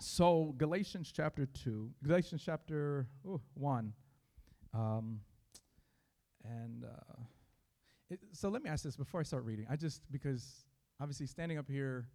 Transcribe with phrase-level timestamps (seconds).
[0.00, 3.92] so Galatians chapter 2, Galatians chapter ooh, 1.
[4.72, 5.20] Um,
[6.44, 7.22] and uh,
[8.08, 9.66] it, so let me ask this before I start reading.
[9.68, 10.64] I just, because
[11.00, 12.08] obviously standing up here,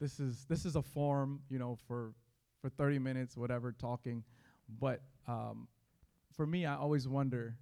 [0.00, 2.12] this is, this is a form, you know, for,
[2.60, 4.24] for 30 minutes, whatever, talking.
[4.80, 5.68] But um,
[6.34, 7.56] for me, I always wonder,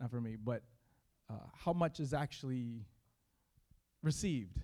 [0.00, 0.62] not for me, but
[1.30, 1.34] uh,
[1.64, 2.84] how much is actually
[4.02, 4.58] received,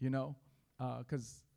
[0.00, 0.36] you know?
[0.78, 1.47] Because uh,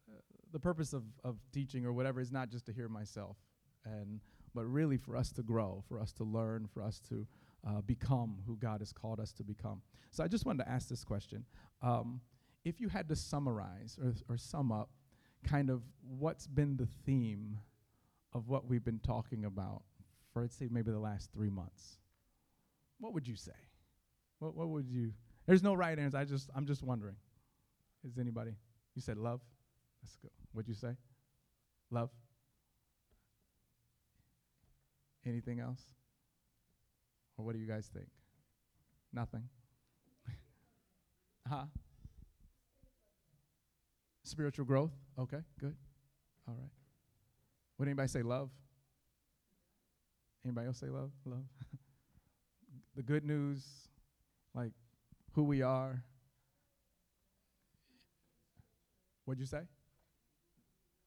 [0.52, 3.38] the purpose of, of teaching or whatever is not just to hear myself,
[3.86, 4.20] and
[4.54, 7.26] but really for us to grow, for us to learn, for us to
[7.68, 9.82] uh, become who God has called us to become.
[10.10, 11.46] So I just wanted to ask this question:
[11.82, 12.22] um,
[12.66, 14.90] If you had to summarize or, or sum up,
[15.44, 17.60] kind of what's been the theme
[18.34, 19.84] of what we've been talking about
[20.34, 21.98] for, let's say, maybe the last three months,
[23.00, 23.52] what would you say?
[24.40, 25.14] What, what would you?
[25.46, 26.18] There's no right answer.
[26.18, 27.16] I just I'm just wondering.
[28.04, 28.56] Is anybody?
[28.96, 29.42] You said love.
[30.02, 30.30] Let's go.
[30.54, 30.96] What'd you say?
[31.90, 32.10] Love.
[35.26, 35.82] Anything else?
[37.38, 38.08] Or what do you guys think?
[39.14, 39.44] Nothing.
[41.48, 41.66] huh?
[44.24, 44.92] Spiritual growth.
[45.20, 45.76] Okay, good.
[46.48, 46.72] All right.
[47.78, 48.50] Would anybody say love?
[50.46, 51.12] Anybody else say love?
[51.26, 51.46] Love.
[52.96, 53.64] the good news,
[54.54, 54.72] like
[55.34, 56.04] who we are.
[59.26, 59.62] What'd you say?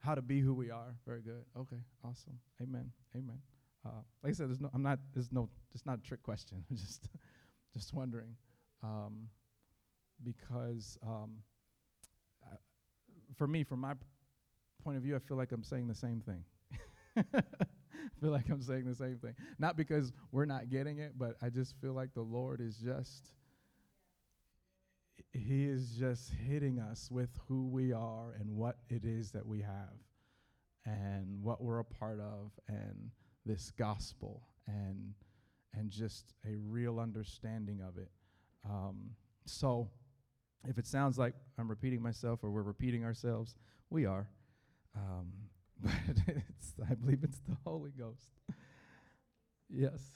[0.04, 0.94] How to be who we are.
[1.06, 1.44] Very good.
[1.58, 2.38] Okay, awesome.
[2.60, 2.90] Amen.
[3.16, 3.38] Amen.
[3.86, 6.62] Uh, like I said, there's no, I'm not, there's no, it's not a trick question.
[6.70, 7.08] I'm just,
[7.72, 8.36] just wondering,
[8.82, 9.28] um,
[10.22, 11.38] because um,
[12.44, 12.56] I,
[13.36, 13.94] for me, from my
[14.82, 16.44] point of view, I feel like I'm saying the same thing.
[17.16, 17.42] I
[18.20, 19.34] feel like I'm saying the same thing.
[19.58, 23.28] Not because we're not getting it, but I just feel like the Lord is just
[25.34, 29.60] he is just hitting us with who we are and what it is that we
[29.60, 29.98] have
[30.86, 33.10] and what we're a part of and
[33.44, 35.14] this gospel and
[35.76, 38.10] and just a real understanding of it.
[38.64, 39.10] Um,
[39.44, 39.90] so
[40.68, 43.56] if it sounds like I'm repeating myself or we're repeating ourselves,
[43.90, 44.28] we are.
[44.96, 45.32] Um,
[45.82, 45.92] but
[46.28, 48.28] it's, I believe it's the Holy Ghost.
[49.68, 50.12] yes.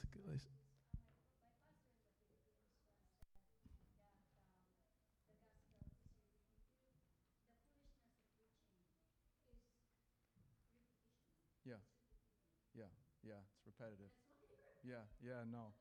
[11.65, 11.75] Yeah.
[12.75, 12.85] Yeah.
[13.25, 13.35] Yeah.
[13.57, 14.11] It's repetitive.
[14.89, 15.05] Yeah.
[15.23, 15.45] Yeah.
[15.51, 15.73] No.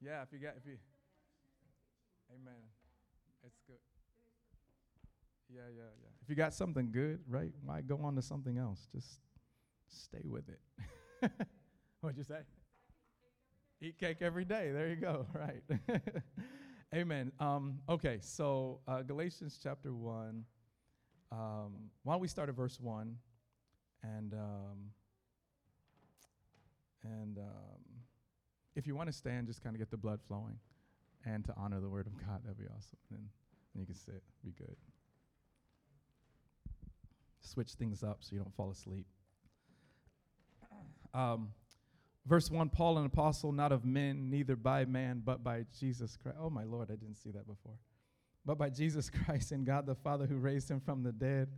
[0.00, 0.22] Yeah.
[0.22, 0.78] If you get, if you,
[2.34, 2.62] amen.
[3.44, 3.78] It's good.
[5.48, 6.10] Yeah, yeah, yeah.
[6.22, 8.86] If you got something good, right, why go on to something else?
[8.92, 9.20] Just
[9.88, 10.60] stay with it.
[12.00, 12.40] What'd you say?
[13.80, 14.70] Eat cake every day.
[14.72, 15.26] There you go.
[15.34, 15.62] Right.
[16.94, 17.32] Amen.
[17.38, 20.44] Um, okay, so uh, Galatians chapter 1.
[21.30, 23.14] Um, why don't we start at verse 1?
[24.02, 24.90] And, um,
[27.04, 27.87] and um,
[28.78, 30.58] if you want to stand, just kind of get the blood flowing
[31.26, 32.98] and to honor the word of God, that'd be awesome.
[33.10, 33.18] And
[33.74, 34.76] then you can sit, be good
[37.48, 39.06] switch things up so you don't fall asleep.
[41.14, 41.48] Um,
[42.26, 46.36] verse 1 Paul, an apostle, not of men, neither by man, but by Jesus Christ.
[46.40, 47.78] Oh, my Lord, I didn't see that before.
[48.44, 51.48] But by Jesus Christ and God the Father who raised him from the dead,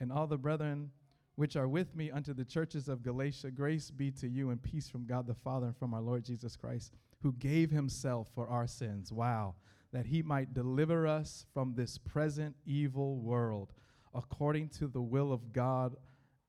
[0.00, 0.90] and all the brethren
[1.36, 4.88] which are with me unto the churches of Galatia, grace be to you and peace
[4.88, 6.92] from God the Father and from our Lord Jesus Christ,
[7.22, 9.12] who gave himself for our sins.
[9.12, 9.54] Wow.
[9.92, 13.72] That he might deliver us from this present evil world
[14.14, 15.96] according to the will of God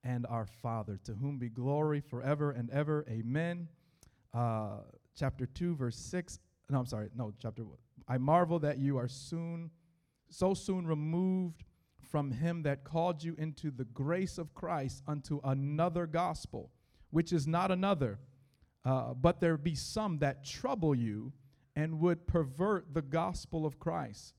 [0.04, 3.06] and our Father, to whom be glory forever and ever.
[3.10, 3.68] Amen.
[4.34, 4.78] Uh,
[5.18, 6.40] chapter 2, verse 6.
[6.70, 7.10] No, I'm sorry.
[7.16, 7.78] No, chapter one.
[8.08, 9.70] I marvel that you are soon,
[10.30, 11.64] so soon removed
[12.10, 16.72] from him that called you into the grace of Christ unto another gospel,
[17.12, 18.20] which is not another.
[18.86, 21.34] Uh, but there be some that trouble you
[21.76, 24.34] and would pervert the gospel of Christ.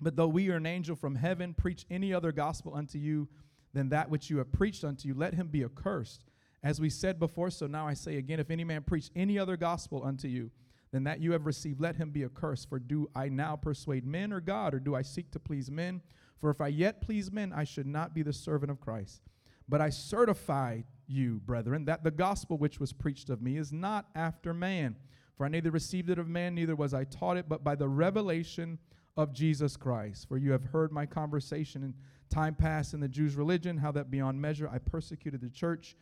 [0.00, 3.28] But though we are an angel from heaven preach any other gospel unto you
[3.72, 6.22] than that which you have preached unto you, let him be accursed.
[6.62, 9.56] As we said before, so now I say again, if any man preach any other
[9.56, 10.50] gospel unto you
[10.90, 12.68] than that you have received, let him be accursed.
[12.68, 16.00] For do I now persuade men or God, or do I seek to please men?
[16.40, 19.22] For if I yet please men, I should not be the servant of Christ.
[19.68, 24.06] But I certify you, brethren, that the gospel which was preached of me is not
[24.14, 24.96] after man.
[25.36, 27.88] For I neither received it of man, neither was I taught it, but by the
[27.88, 28.78] revelation
[29.16, 30.28] of Jesus Christ.
[30.28, 31.94] For you have heard my conversation in
[32.30, 35.96] time past in the Jews' religion, how that beyond measure I persecuted the church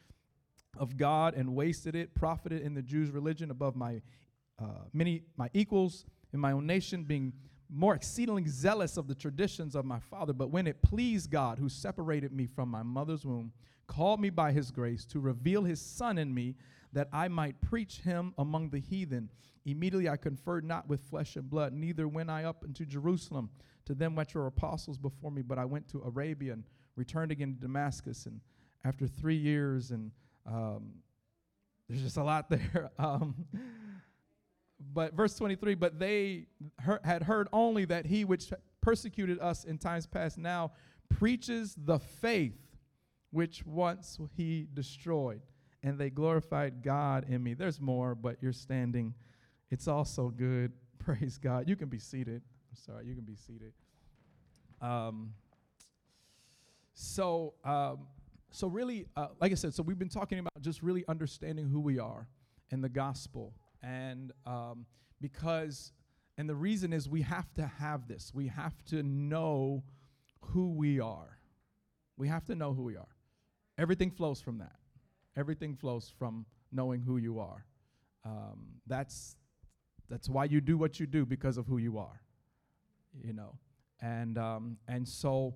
[0.76, 4.02] of God and wasted it, profited in the Jews' religion above my
[4.58, 7.32] uh, many my equals in my own nation, being
[7.74, 10.32] more exceedingly zealous of the traditions of my father.
[10.32, 13.52] But when it pleased God, who separated me from my mother's womb,
[13.86, 16.54] called me by his grace to reveal his Son in me,
[16.92, 19.28] that I might preach him among the heathen.
[19.64, 23.50] Immediately I conferred not with flesh and blood, neither went I up into Jerusalem
[23.86, 26.64] to them which were apostles before me, but I went to Arabia and
[26.96, 28.26] returned again to Damascus.
[28.26, 28.40] And
[28.84, 30.12] after three years, and
[30.46, 30.94] um,
[31.88, 32.90] there's just a lot there.
[32.98, 33.34] um,
[34.92, 36.46] but verse 23 but they
[36.84, 40.72] he- had heard only that he which persecuted us in times past now
[41.08, 42.58] preaches the faith
[43.30, 45.40] which once he destroyed
[45.82, 47.54] and they glorified god in me.
[47.54, 49.14] There's more but you're standing.
[49.70, 50.72] It's also good.
[50.98, 51.68] Praise god.
[51.68, 52.42] You can be seated.
[52.70, 53.72] I'm sorry you can be seated.
[54.80, 55.34] Um,
[56.94, 58.06] so um,
[58.50, 61.80] so really uh, like i said so we've been talking about just really understanding who
[61.80, 62.28] we are
[62.70, 63.52] in the gospel
[63.84, 64.86] and um,
[65.20, 65.92] because
[66.38, 68.32] and the reason is we have to have this.
[68.34, 69.84] We have to know
[70.40, 71.38] who we are.
[72.16, 73.14] We have to know who we are.
[73.78, 74.76] Everything flows from that.
[75.36, 77.64] Everything flows from knowing who you are.
[78.24, 79.36] Um, that's
[80.08, 82.20] that's why you do what you do because of who you are
[83.22, 83.58] you know?
[84.00, 85.54] And um, and so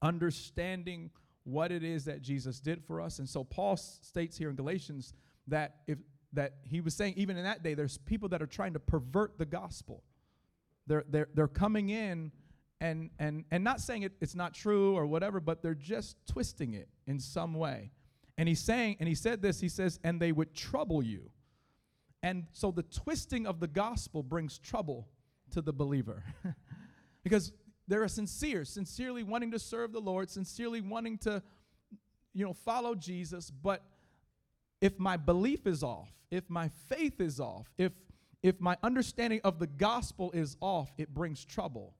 [0.00, 1.10] understanding
[1.44, 4.54] what it is that jesus did for us and so paul s- states here in
[4.54, 5.12] galatians
[5.48, 5.98] that if
[6.38, 9.38] that he was saying even in that day there's people that are trying to pervert
[9.38, 10.04] the gospel.
[10.86, 12.30] They're they're, they're coming in
[12.80, 16.74] and and and not saying it, it's not true or whatever but they're just twisting
[16.74, 17.90] it in some way.
[18.36, 21.28] And he's saying and he said this he says and they would trouble you.
[22.22, 25.08] And so the twisting of the gospel brings trouble
[25.50, 26.22] to the believer.
[27.24, 27.52] Because
[27.88, 31.42] they're sincere sincerely wanting to serve the lord sincerely wanting to
[32.32, 33.82] you know follow jesus but
[34.80, 37.92] if my belief is off, if my faith is off, if
[38.42, 41.94] if my understanding of the gospel is off, it brings trouble.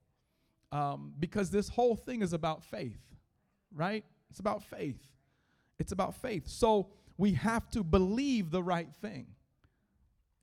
[0.71, 3.01] Um, because this whole thing is about faith,
[3.75, 4.05] right?
[4.31, 5.01] It's about faith.
[5.81, 6.47] It's about faith.
[6.47, 9.27] So we have to believe the right thing.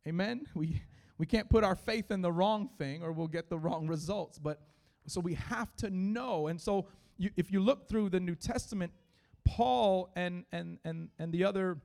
[0.07, 0.47] Amen.
[0.55, 0.81] We
[1.17, 4.37] we can't put our faith in the wrong thing or we'll get the wrong results.
[4.37, 4.59] But
[5.07, 6.47] so we have to know.
[6.47, 8.91] And so you, if you look through the New Testament,
[9.45, 11.77] Paul and and and and the other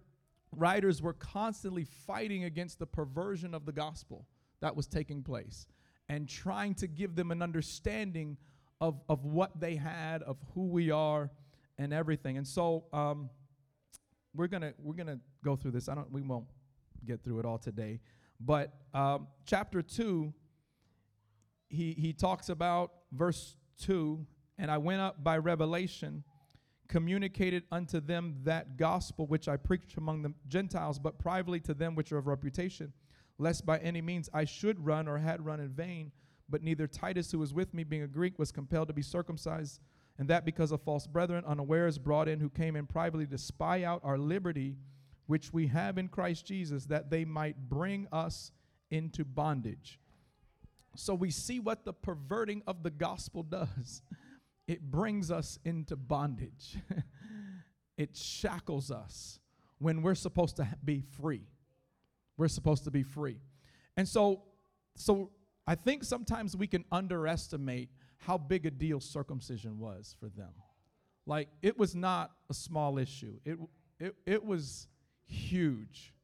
[0.56, 4.26] writers were constantly fighting against the perversion of the gospel
[4.60, 5.66] that was taking place
[6.08, 8.36] and trying to give them an understanding
[8.80, 11.30] of, of what they had, of who we are,
[11.78, 12.36] and everything.
[12.36, 13.30] And so um,
[14.34, 15.88] we're gonna we're gonna go through this.
[15.88, 16.46] I don't we won't
[17.06, 18.00] get through it all today,
[18.40, 20.32] but um, chapter two.
[21.72, 24.26] He he talks about verse two,
[24.58, 26.24] and I went up by revelation
[26.90, 31.94] communicated unto them that gospel which I preached among the Gentiles, but privately to them
[31.94, 32.92] which are of reputation,
[33.38, 36.10] lest by any means I should run or had run in vain.
[36.48, 39.80] But neither Titus, who was with me, being a Greek, was compelled to be circumcised,
[40.18, 43.84] and that because of false brethren, unawares brought in, who came in privately to spy
[43.84, 44.76] out our liberty,
[45.26, 48.50] which we have in Christ Jesus, that they might bring us
[48.90, 50.00] into bondage.
[50.96, 54.02] So we see what the perverting of the gospel does
[54.70, 56.76] it brings us into bondage.
[57.98, 59.40] it shackles us
[59.78, 61.42] when we're supposed to be free.
[62.36, 63.38] We're supposed to be free.
[63.96, 64.42] And so
[64.94, 65.32] so
[65.66, 67.88] I think sometimes we can underestimate
[68.18, 70.52] how big a deal circumcision was for them.
[71.26, 73.40] Like it was not a small issue.
[73.44, 73.58] It
[73.98, 74.86] it it was
[75.26, 76.14] huge.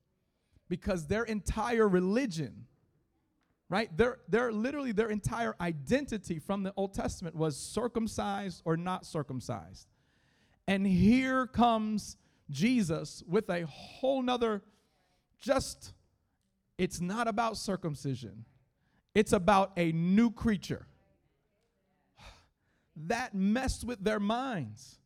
[0.69, 2.67] Because their entire religion
[3.69, 3.95] right?
[3.97, 9.89] Their, their literally their entire identity from the Old Testament was circumcised or not circumcised.
[10.69, 12.17] And here comes
[12.51, 14.63] Jesus with a whole nother,
[15.41, 15.93] just,
[16.79, 18.45] it's not about circumcision,
[19.15, 20.87] it's about a new creature.
[22.99, 24.99] That messed with their minds.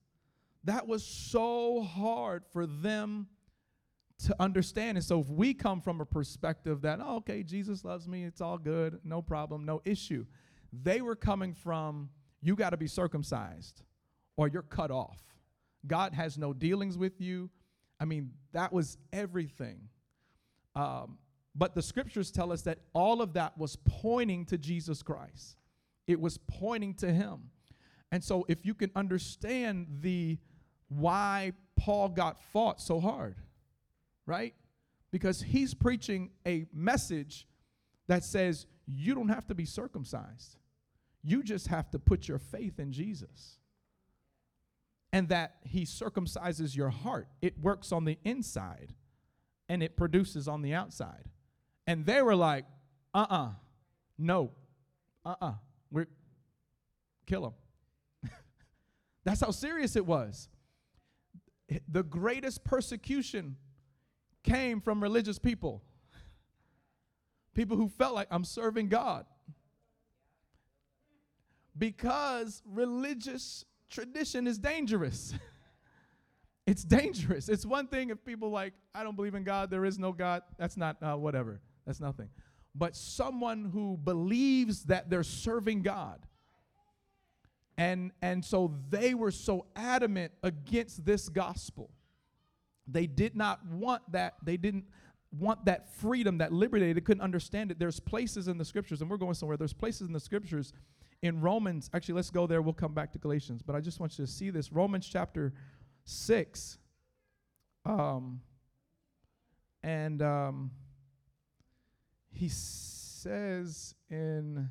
[0.63, 3.27] That was so hard for them
[4.27, 4.99] to understand.
[4.99, 8.41] And so if we come from a perspective that, oh, okay, Jesus loves me, it's
[8.41, 10.27] all good, no problem, no issue.
[10.73, 12.11] They were coming from,
[12.43, 13.83] you got to be circumcised
[14.37, 15.19] or you're cut off.
[15.87, 17.51] God has no dealings with you.
[17.99, 19.89] I mean, that was everything.
[20.75, 21.19] Um,
[21.55, 25.57] but the scriptures tell us that all of that was pointing to Jesus Christ,
[26.07, 27.51] it was pointing to Him.
[28.13, 30.39] And so if you can understand the
[30.89, 33.37] why Paul got fought so hard
[34.31, 34.55] right?
[35.11, 37.49] Because he's preaching a message
[38.07, 40.57] that says you don't have to be circumcised.
[41.23, 43.59] You just have to put your faith in Jesus.
[45.13, 47.27] And that he circumcises your heart.
[47.43, 48.95] It works on the inside
[49.69, 51.25] and it produces on the outside.
[51.89, 52.65] And they were like,
[53.13, 53.49] uh uh
[54.17, 54.53] no,
[55.27, 55.47] uh uh-uh.
[55.49, 55.55] uh,
[55.91, 56.07] we're
[57.27, 58.31] kill him.
[59.25, 60.49] That's how serious it was
[61.89, 63.57] the greatest persecution
[64.43, 65.83] came from religious people.
[67.55, 69.27] People who felt like I'm serving God.
[71.77, 75.35] Because religious tradition is dangerous.
[76.67, 77.49] it's dangerous.
[77.49, 80.43] It's one thing if people like, I don't believe in God, there is no God.
[80.59, 81.61] That's not, uh, whatever.
[81.87, 82.29] That's nothing.
[82.75, 86.21] But someone who believes that they're serving God.
[87.77, 91.91] And, and so they were so adamant against this gospel.
[92.87, 94.35] They did not want that.
[94.43, 94.85] They didn't
[95.33, 96.93] want that freedom, that liberty.
[96.93, 97.79] They couldn't understand it.
[97.79, 99.57] There's places in the scriptures, and we're going somewhere.
[99.57, 100.73] There's places in the scriptures
[101.23, 101.91] in Romans.
[101.95, 102.63] Actually, let's go there.
[102.63, 103.63] We'll come back to Galatians.
[103.63, 104.73] But I just want you to see this.
[104.73, 105.53] Romans chapter
[106.05, 106.79] 6.
[107.85, 108.41] Um,
[109.83, 110.71] and um,
[112.33, 114.69] he says in,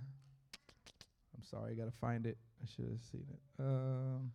[1.35, 2.37] I'm sorry, I got to find it.
[2.61, 3.63] I should have seen it.
[3.63, 4.31] Um,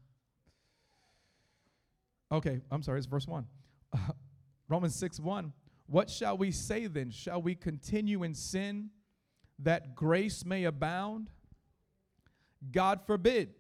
[2.33, 3.47] okay, I'm sorry, it's verse 1.
[4.69, 5.53] Romans 6 1.
[5.87, 7.11] What shall we say then?
[7.11, 8.91] Shall we continue in sin
[9.59, 11.29] that grace may abound?
[12.73, 13.51] God forbid.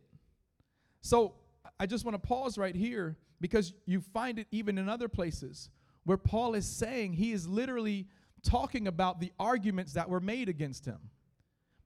[1.02, 1.34] So
[1.78, 5.68] I just want to pause right here because you find it even in other places
[6.04, 8.06] where Paul is saying he is literally
[8.42, 10.99] talking about the arguments that were made against him.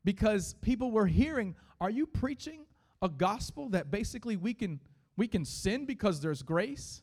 [0.05, 2.67] Because people were hearing, are you preaching
[3.03, 4.81] a gospel that basically we can
[5.17, 7.03] we can sin because there's grace?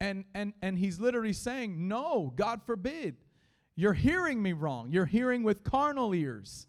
[0.00, 3.16] And and and he's literally saying, "No, God forbid.
[3.76, 4.90] You're hearing me wrong.
[4.90, 6.66] You're hearing with carnal ears."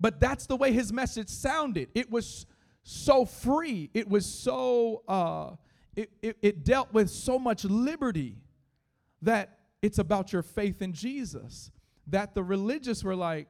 [0.00, 1.88] But that's the way his message sounded.
[1.94, 2.46] It was
[2.82, 3.90] so free.
[3.94, 5.56] It was so uh
[5.94, 8.38] it, it, it dealt with so much liberty
[9.20, 11.70] that it's about your faith in Jesus.
[12.08, 13.48] That the religious were like,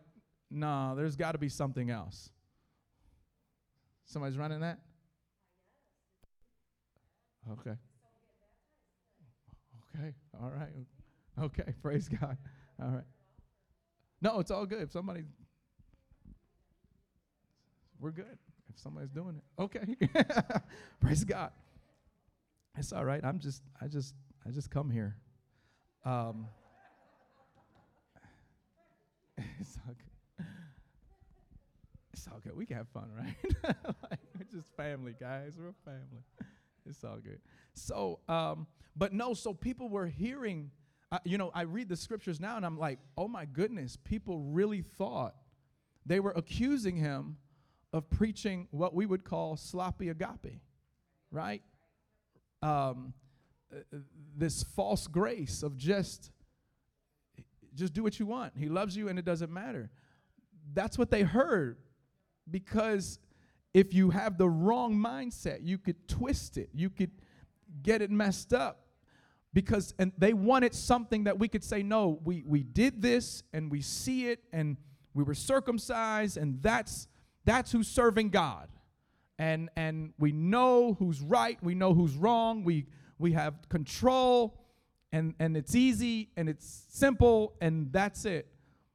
[0.50, 2.30] nah, there's got to be something else.
[4.04, 4.78] Somebody's running that?
[7.52, 7.76] Okay.
[9.94, 10.12] Okay.
[10.40, 10.86] All right.
[11.40, 11.74] Okay.
[11.82, 12.36] Praise God.
[12.80, 13.04] All right.
[14.20, 14.82] No, it's all good.
[14.82, 15.24] If somebody,
[17.98, 18.38] we're good.
[18.72, 19.96] If somebody's doing it, okay.
[21.00, 21.50] Praise God.
[22.78, 23.22] It's all right.
[23.24, 24.14] I'm just, I just,
[24.46, 25.16] I just come here.
[26.04, 26.46] Um,
[29.60, 30.46] it's all good.
[32.12, 32.56] It's all good.
[32.56, 33.36] We can have fun, right?
[34.10, 35.54] like, we're just family, guys.
[35.58, 36.22] We're family.
[36.88, 37.40] It's all good.
[37.74, 40.70] So, um, but no, so people were hearing,
[41.10, 44.40] uh, you know, I read the scriptures now and I'm like, oh my goodness, people
[44.40, 45.34] really thought
[46.04, 47.36] they were accusing him
[47.92, 50.60] of preaching what we would call sloppy agape,
[51.30, 51.62] right?
[52.62, 53.12] Um,
[53.72, 53.98] uh,
[54.36, 56.30] this false grace of just
[57.74, 58.52] just do what you want.
[58.56, 59.90] He loves you and it doesn't matter.
[60.74, 61.78] That's what they heard
[62.50, 63.18] because
[63.74, 66.70] if you have the wrong mindset, you could twist it.
[66.74, 67.10] You could
[67.82, 68.86] get it messed up
[69.54, 73.70] because and they wanted something that we could say no, we we did this and
[73.70, 74.76] we see it and
[75.14, 77.08] we were circumcised and that's
[77.44, 78.68] that's who's serving God.
[79.38, 82.64] And and we know who's right, we know who's wrong.
[82.64, 82.86] We
[83.18, 84.58] we have control
[85.12, 88.48] and and it's easy and it's simple and that's it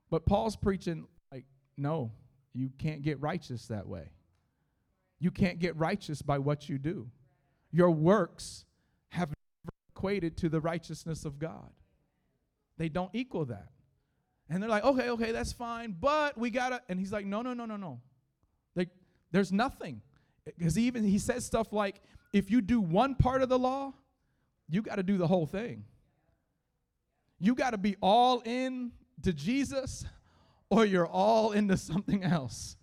[0.09, 1.45] but paul's preaching like
[1.77, 2.11] no
[2.53, 4.09] you can't get righteous that way
[5.19, 7.09] you can't get righteous by what you do.
[7.71, 8.65] Your works
[9.09, 11.71] have never equated to the righteousness of god.
[12.77, 13.69] They don't equal that.
[14.49, 17.53] And they're like okay okay that's fine but we gotta and he's like no no
[17.53, 18.01] no no no.
[18.75, 18.89] Like
[19.31, 20.01] there's nothing.
[20.45, 23.93] Because even he says stuff like if you do one part of the law
[24.69, 25.85] you got to do the whole thing.
[27.39, 28.91] You got to be all in
[29.23, 30.05] to Jesus
[30.69, 32.76] or you're all into something else.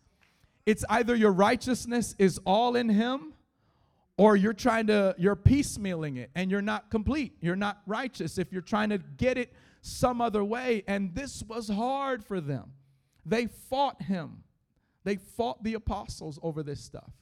[0.67, 3.35] It's either your righteousness is all in him
[4.17, 7.35] or you're trying to you're piecemealing it and you're not complete.
[7.41, 9.53] You're not righteous if you're trying to get it
[9.83, 12.73] some other way and this was hard for them.
[13.27, 14.45] They fought him.
[15.05, 17.13] They fought the apostles over this stuff.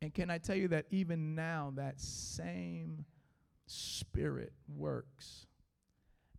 [0.00, 3.04] And can I tell you that even now that same
[3.68, 5.46] Spirit works.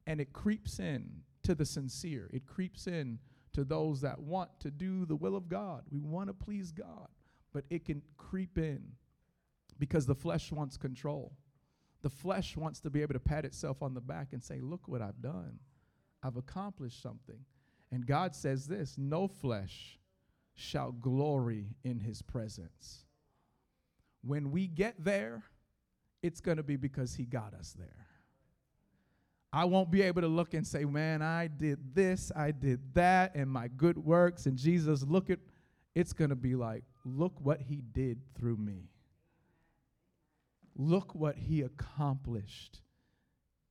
[0.08, 3.20] And it creeps in to the sincere, it creeps in
[3.53, 5.84] to those that want to do the will of God.
[5.89, 7.08] We want to please God,
[7.53, 8.84] but it can creep in
[9.77, 11.34] because the flesh wants control.
[12.01, 14.88] The flesh wants to be able to pat itself on the back and say, Look
[14.88, 15.60] what I've done.
[16.24, 17.39] I've accomplished something.
[17.91, 19.98] And God says this no flesh
[20.53, 23.06] shall glory in his presence.
[24.22, 25.44] When we get there,
[26.22, 28.08] it's going to be because he got us there.
[29.53, 33.36] I won't be able to look and say, man, I did this, I did that,
[33.36, 35.39] and my good works, and Jesus, look at,
[35.96, 38.89] it's going to be like, look what he did through me.
[40.75, 42.82] look what he accomplished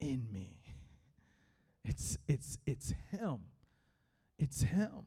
[0.01, 0.59] in me.
[1.85, 3.39] It's it's it's him.
[4.39, 5.07] It's him.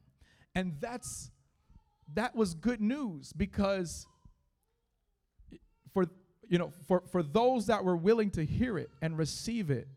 [0.54, 1.30] And that's
[2.14, 4.06] that was good news because
[5.94, 6.06] for
[6.48, 9.88] you know for for those that were willing to hear it and receive it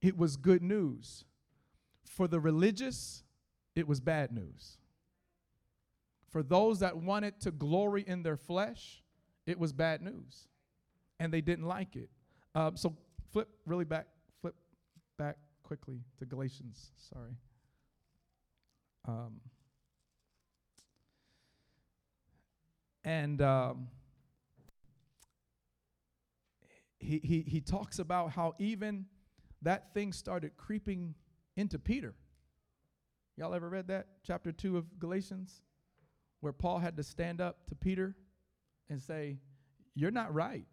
[0.00, 1.24] it was good news.
[2.04, 3.24] For the religious
[3.74, 4.78] it was bad news.
[6.30, 9.02] For those that wanted to glory in their flesh
[9.46, 10.48] it was bad news.
[11.18, 12.10] And they didn't like it.
[12.54, 12.96] Um, so
[13.32, 14.06] flip really back
[14.40, 14.54] flip
[15.18, 17.36] back quickly to galatians sorry.
[19.06, 19.40] Um,
[23.04, 23.88] and um,
[26.98, 29.06] he, he, he talks about how even
[29.66, 31.12] that thing started creeping
[31.56, 32.14] into Peter.
[33.36, 34.06] Y'all ever read that?
[34.24, 35.60] Chapter 2 of Galatians,
[36.40, 38.14] where Paul had to stand up to Peter
[38.88, 39.38] and say,
[39.96, 40.66] You're not right.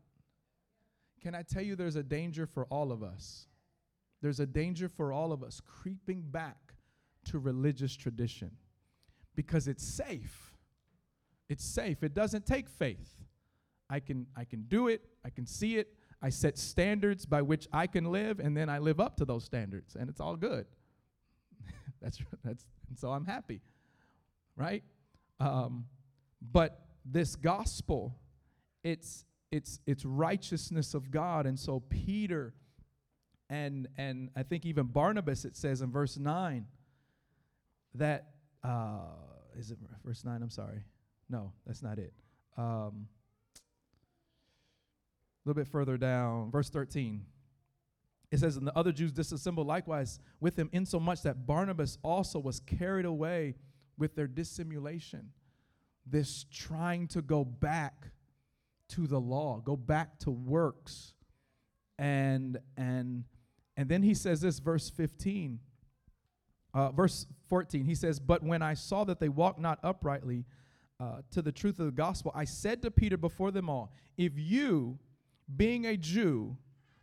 [1.23, 3.47] Can I tell you there's a danger for all of us?
[4.21, 6.75] There's a danger for all of us creeping back
[7.25, 8.51] to religious tradition
[9.35, 10.53] because it's safe.
[11.49, 12.03] It's safe.
[12.03, 13.23] It doesn't take faith.
[13.89, 15.01] I can I can do it.
[15.25, 15.95] I can see it.
[16.23, 19.43] I set standards by which I can live and then I live up to those
[19.43, 20.65] standards and it's all good.
[22.01, 23.61] that's that's and so I'm happy.
[24.55, 24.83] Right?
[25.39, 25.85] Um,
[26.41, 28.15] but this gospel
[28.83, 32.53] it's it's it's righteousness of God and so Peter
[33.49, 36.65] and and I think even Barnabas it says in verse 9
[37.95, 38.29] that
[38.63, 38.99] uh,
[39.57, 40.85] is it verse 9 I'm sorry
[41.29, 42.13] no, that's not it.
[42.57, 43.07] Um,
[45.43, 47.25] a little bit further down, verse 13.
[48.31, 52.59] It says, And the other Jews disassembled likewise with him, insomuch that Barnabas also was
[52.59, 53.55] carried away
[53.97, 55.31] with their dissimulation.
[56.05, 58.09] This trying to go back
[58.89, 61.13] to the law, go back to works.
[61.99, 63.23] And and
[63.77, 65.59] and then he says this, verse 15.
[66.73, 70.45] Uh, verse 14, he says, But when I saw that they walked not uprightly,
[70.99, 74.33] uh, to the truth of the gospel, I said to Peter before them all, if
[74.37, 74.99] you,
[75.55, 76.57] being a Jew,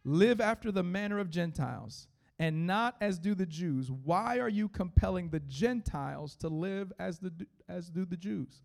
[0.05, 4.69] live after the manner of Gentiles, and not as do the Jews, why are you
[4.69, 7.33] compelling the Gentiles to live as, the,
[7.69, 8.63] as do the Jews?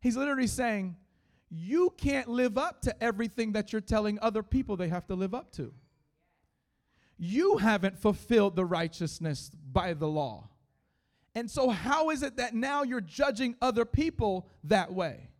[0.00, 0.96] He's literally saying,
[1.50, 5.34] you can't live up to everything that you're telling other people they have to live
[5.34, 5.72] up to.
[7.16, 10.50] You haven't fulfilled the righteousness by the law.
[11.34, 15.30] And so, how is it that now you're judging other people that way?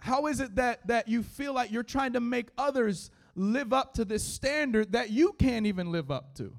[0.00, 3.94] How is it that, that you feel like you're trying to make others live up
[3.94, 6.54] to this standard that you can't even live up to?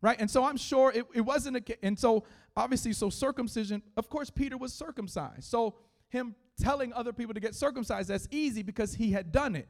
[0.00, 0.20] Right?
[0.20, 2.24] And so I'm sure it, it wasn't a, and so
[2.56, 5.44] obviously, so circumcision, of course, Peter was circumcised.
[5.44, 5.76] So
[6.08, 9.68] him telling other people to get circumcised, that's easy because he had done it.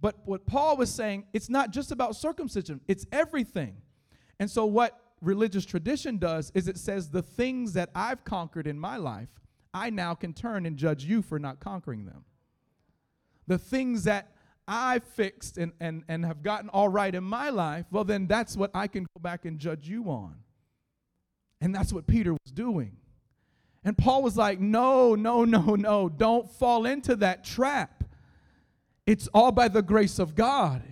[0.00, 3.76] But what Paul was saying, it's not just about circumcision, it's everything.
[4.40, 8.78] And so what religious tradition does is it says the things that I've conquered in
[8.78, 9.28] my life,
[9.74, 12.24] I now can turn and judge you for not conquering them.
[13.46, 14.32] The things that
[14.68, 18.56] I fixed and, and, and have gotten all right in my life, well, then that's
[18.56, 20.36] what I can go back and judge you on.
[21.60, 22.96] And that's what Peter was doing.
[23.84, 28.04] And Paul was like, no, no, no, no, don't fall into that trap.
[29.06, 30.82] It's all by the grace of God.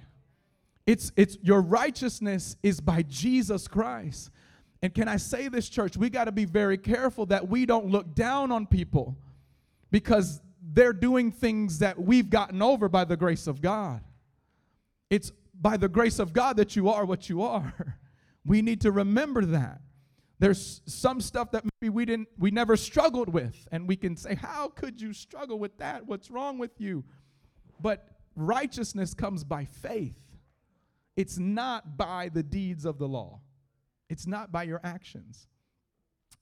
[0.86, 4.30] It's, it's your righteousness is by Jesus Christ.
[4.82, 5.96] And can I say this, church?
[5.96, 9.16] We got to be very careful that we don't look down on people
[9.90, 10.40] because
[10.72, 14.02] they're doing things that we've gotten over by the grace of God.
[15.10, 17.96] It's by the grace of God that you are what you are.
[18.46, 19.82] We need to remember that.
[20.38, 24.34] There's some stuff that maybe we didn't we never struggled with and we can say
[24.34, 26.06] how could you struggle with that?
[26.06, 27.04] What's wrong with you?
[27.78, 30.16] But righteousness comes by faith.
[31.16, 33.40] It's not by the deeds of the law,
[34.10, 35.48] it's not by your actions.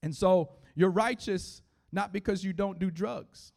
[0.03, 3.53] And so you're righteous not because you don't do drugs.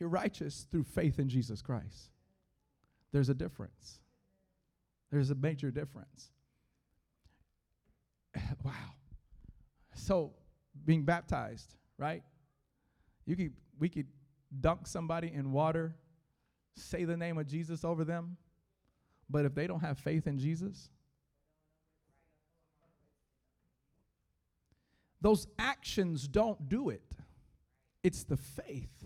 [0.00, 2.10] You're righteous through faith in Jesus Christ.
[3.12, 4.00] There's a difference.
[5.12, 6.32] There's a major difference.
[8.64, 8.72] wow.
[9.94, 10.32] So,
[10.84, 12.22] being baptized, right?
[13.24, 14.06] You could we could
[14.60, 15.94] dunk somebody in water
[16.76, 18.36] say the name of Jesus over them,
[19.28, 20.88] but if they don't have faith in Jesus,
[25.20, 27.02] those actions don't do it.
[28.02, 29.04] It's the faith.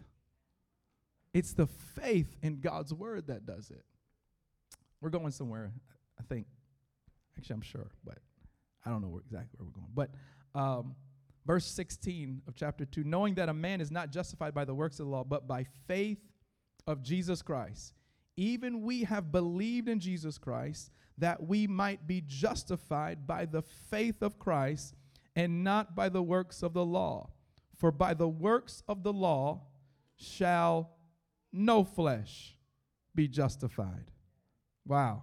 [1.33, 3.85] It's the faith in God's word that does it.
[5.01, 5.73] We're going somewhere,
[6.19, 6.47] I think.
[7.39, 8.19] Actually, I'm sure, but
[8.85, 9.93] I don't know exactly where we're going.
[9.95, 10.11] But
[10.61, 10.97] um,
[11.47, 15.01] Verse 16 of chapter 2 knowing that a man is not justified by the works
[15.01, 16.21] of the law, but by faith
[16.87, 17.95] of Jesus Christ.
[18.37, 24.23] Even we have believed in Jesus Christ that we might be justified by the faith
[24.23, 24.95] of Christ
[25.37, 27.31] and not by the works of the law.
[27.77, 29.63] For by the works of the law
[30.17, 30.91] shall
[31.53, 32.57] no flesh
[33.15, 34.11] be justified.
[34.87, 35.23] Wow.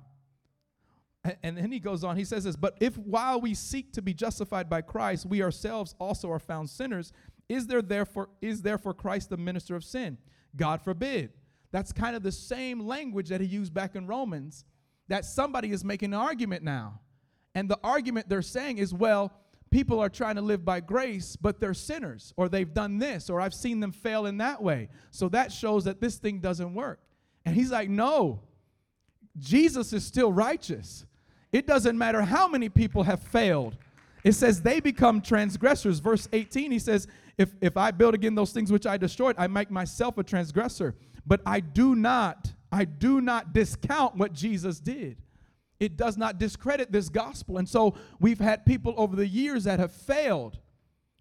[1.44, 4.14] And then he goes on, he says this, but if while we seek to be
[4.14, 7.12] justified by Christ, we ourselves also are found sinners,
[7.50, 10.18] is there therefore is therefore Christ the minister of sin?
[10.56, 11.32] God forbid.
[11.78, 14.66] That's kind of the same language that he used back in Romans,
[15.10, 17.02] that somebody is making an argument now.
[17.54, 19.32] And the argument they're saying is, well,
[19.70, 23.40] people are trying to live by grace, but they're sinners, or they've done this, or
[23.40, 24.90] I've seen them fail in that way.
[25.12, 27.00] So that shows that this thing doesn't work.
[27.46, 28.40] And he's like, no,
[29.38, 31.06] Jesus is still righteous.
[31.52, 33.78] It doesn't matter how many people have failed.
[34.24, 36.00] It says they become transgressors.
[36.00, 39.46] Verse 18, he says, if, if I build again those things which I destroyed, I
[39.46, 40.96] make myself a transgressor.
[41.28, 45.18] But I do not, I do not discount what Jesus did.
[45.80, 47.58] It does not discredit this gospel.
[47.58, 50.58] And so we've had people over the years that have failed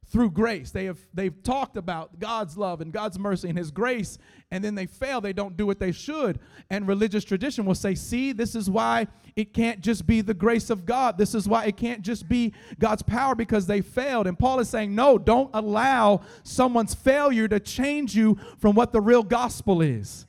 [0.09, 0.71] through grace.
[0.71, 4.19] They have they've talked about God's love and God's mercy and his grace
[4.51, 6.39] and then they fail, they don't do what they should.
[6.71, 10.71] And religious tradition will say, "See, this is why it can't just be the grace
[10.71, 11.19] of God.
[11.19, 14.69] This is why it can't just be God's power because they failed." And Paul is
[14.69, 20.27] saying, "No, don't allow someone's failure to change you from what the real gospel is."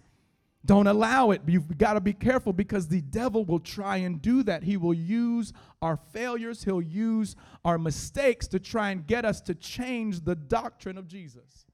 [0.68, 1.42] Don't allow it.
[1.48, 4.64] You've got to be careful because the devil will try and do that.
[4.64, 9.56] He will use our failures, he'll use our mistakes to try and get us to
[9.56, 11.66] change the doctrine of Jesus.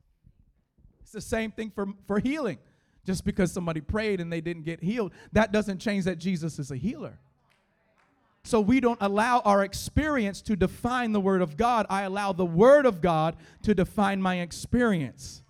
[1.01, 2.60] It's the same thing for, for healing.
[3.03, 6.71] Just because somebody prayed and they didn't get healed, that doesn't change that Jesus is
[6.71, 7.19] a healer.
[8.43, 11.86] So we don't allow our experience to define the Word of God.
[11.89, 15.42] I allow the Word of God to define my experience.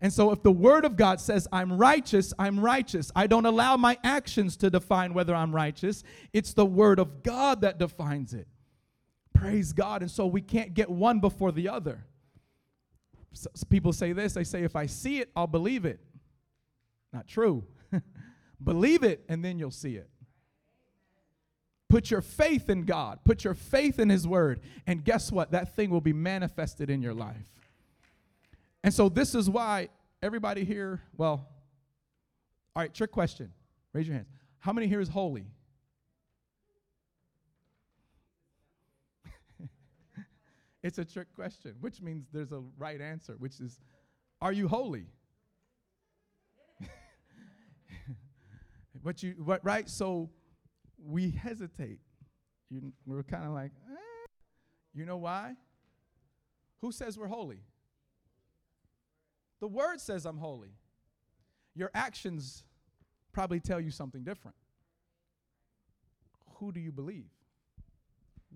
[0.00, 3.10] And so, if the Word of God says I'm righteous, I'm righteous.
[3.16, 6.04] I don't allow my actions to define whether I'm righteous.
[6.32, 8.46] It's the Word of God that defines it.
[9.34, 10.02] Praise God.
[10.02, 12.04] And so, we can't get one before the other.
[13.32, 15.98] So, people say this they say, if I see it, I'll believe it.
[17.12, 17.64] Not true.
[18.62, 20.08] believe it, and then you'll see it.
[21.88, 25.50] Put your faith in God, put your faith in His Word, and guess what?
[25.50, 27.57] That thing will be manifested in your life.
[28.84, 29.88] And so this is why
[30.22, 31.48] everybody here, well,
[32.76, 33.52] all right, trick question.
[33.92, 34.28] Raise your hands.
[34.60, 35.46] How many here is holy?
[40.82, 43.80] it's a trick question, which means there's a right answer, which is
[44.40, 45.06] are you holy?
[49.02, 49.88] what you what right?
[49.88, 50.30] So
[51.04, 51.98] we hesitate.
[52.70, 54.26] You, we're kind of like, eh.
[54.94, 55.56] you know why?
[56.80, 57.60] Who says we're holy?
[59.60, 60.72] The word says I'm holy.
[61.74, 62.64] Your actions
[63.32, 64.56] probably tell you something different.
[66.56, 67.30] Who do you believe?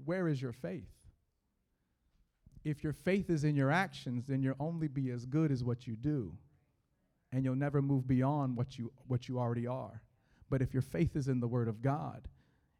[0.04, 0.88] Where is your faith?
[2.64, 5.86] If your faith is in your actions, then you'll only be as good as what
[5.86, 6.32] you do.
[7.32, 10.02] And you'll never move beyond what you, what you already are.
[10.50, 12.28] But if your faith is in the Word of God,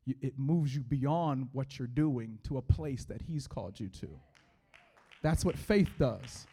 [0.05, 3.89] you, it moves you beyond what you're doing to a place that He's called you
[4.01, 4.09] to.
[5.23, 6.47] That's what faith does.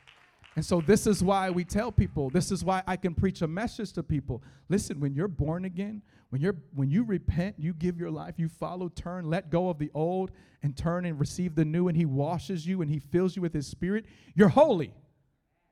[0.59, 3.47] And so this is why we tell people, this is why I can preach a
[3.47, 4.43] message to people.
[4.67, 8.49] Listen, when you're born again, when you're when you repent, you give your life, you
[8.49, 12.03] follow, turn, let go of the old and turn and receive the new and he
[12.03, 14.03] washes you and he fills you with his spirit,
[14.35, 14.93] you're holy.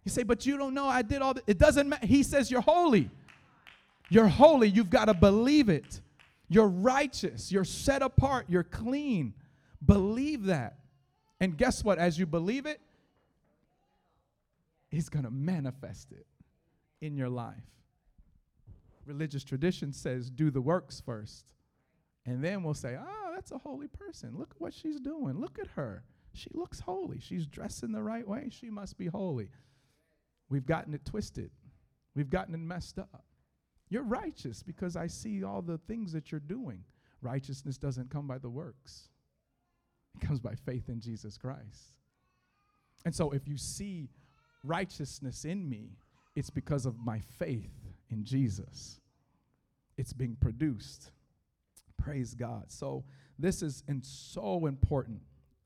[0.06, 2.08] You say, "But you don't know I did all that." It doesn't matter.
[2.08, 3.12] He says you're holy.
[4.10, 4.69] You're holy.
[4.69, 6.00] You've got to believe it.
[6.47, 7.52] You're righteous.
[7.52, 8.45] You're set apart.
[8.47, 9.34] You're clean.
[9.86, 10.80] Believe that.
[11.41, 11.97] And guess what?
[12.00, 12.80] As you believe it,
[14.89, 16.26] He's going to manifest it
[17.02, 17.56] in your life.
[19.06, 21.45] Religious tradition says do the works first.
[22.26, 24.38] And then we'll say, oh, that's a holy person.
[24.38, 25.39] Look at what she's doing.
[25.39, 26.04] Look at her.
[26.34, 27.19] She looks holy.
[27.19, 28.50] She's dressed in the right way.
[28.52, 29.50] She must be holy.
[30.50, 31.52] We've gotten it twisted,
[32.15, 33.26] we've gotten it messed up.
[33.89, 36.84] You're righteous because I see all the things that you're doing.
[37.21, 39.10] Righteousness doesn't come by the works,
[40.15, 41.97] it comes by faith in Jesus Christ.
[43.06, 44.10] And so if you see
[44.67, 45.97] righteousness in me,
[46.36, 47.73] it's because of my faith
[48.10, 48.99] in Jesus.
[49.97, 51.12] It's being produced.
[51.97, 52.65] Praise God.
[52.67, 53.03] So
[53.39, 55.21] this is and so important.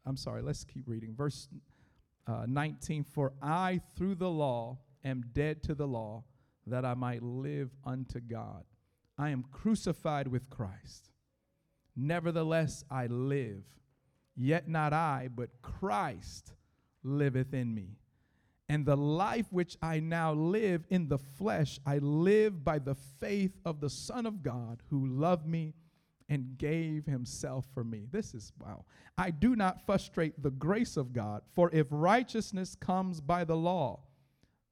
[0.06, 1.14] I'm sorry, let's keep reading.
[1.16, 1.50] Verse
[2.28, 6.24] uh, 19 For I, through the law, am dead to the law,
[6.68, 8.64] that I might live unto God.
[9.18, 11.10] I am crucified with Christ.
[11.96, 13.64] Nevertheless, I live.
[14.36, 16.54] Yet not I, but Christ
[17.04, 17.98] liveth in me.
[18.72, 23.60] And the life which I now live in the flesh, I live by the faith
[23.66, 25.74] of the Son of God who loved me
[26.30, 28.08] and gave himself for me.
[28.10, 28.86] This is wow.
[29.18, 34.04] I do not frustrate the grace of God, for if righteousness comes by the law,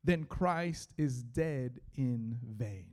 [0.01, 2.85] then Christ is dead in vain.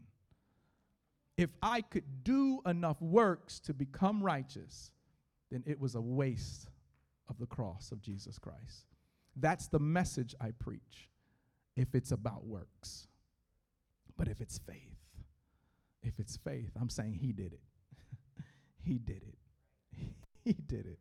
[1.37, 4.90] If I could do enough works to become righteous,
[5.53, 6.69] then it was a waste
[7.29, 8.95] of the cross of Jesus Christ.
[9.37, 11.11] That's the message I preach
[11.77, 13.07] if it's about works.
[14.16, 14.96] But if it's faith,
[16.03, 17.61] if it's faith, I'm saying He did it.
[18.83, 19.38] he did it.
[20.44, 20.99] he did it.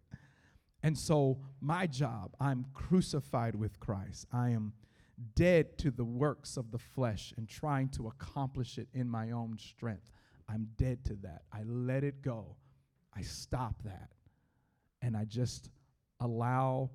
[0.83, 4.27] And so, my job, I'm crucified with Christ.
[4.31, 4.73] I am
[5.35, 9.57] dead to the works of the flesh and trying to accomplish it in my own
[9.57, 10.11] strength.
[10.47, 11.43] I'm dead to that.
[11.51, 12.57] I let it go.
[13.15, 14.11] I stop that.
[15.01, 15.69] And I just
[16.19, 16.91] allow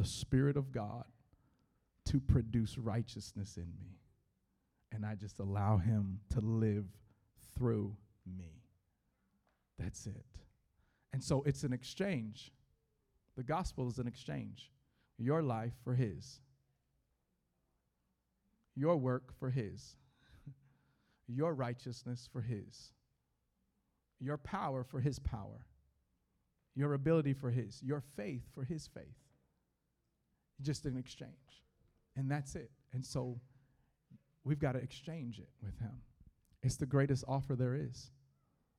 [0.00, 1.04] the Spirit of God
[2.06, 3.98] to produce righteousness in me.
[4.92, 6.86] And I just allow Him to live
[7.54, 7.94] through
[8.26, 8.62] me.
[9.78, 10.24] That's it.
[11.12, 12.50] And so it's an exchange.
[13.36, 14.72] The gospel is an exchange.
[15.18, 16.40] Your life for His,
[18.74, 19.96] your work for His,
[21.28, 22.94] your righteousness for His,
[24.18, 25.66] your power for His power,
[26.74, 29.29] your ability for His, your faith for His faith
[30.62, 31.32] just an exchange.
[32.16, 32.70] And that's it.
[32.92, 33.40] And so
[34.44, 36.02] we've got to exchange it with him.
[36.62, 38.10] It's the greatest offer there is.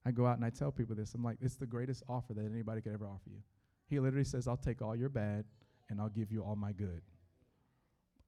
[0.05, 1.13] I go out and I tell people this.
[1.13, 3.41] I'm like, it's the greatest offer that anybody could ever offer you.
[3.87, 5.45] He literally says, I'll take all your bad
[5.89, 7.01] and I'll give you all my good.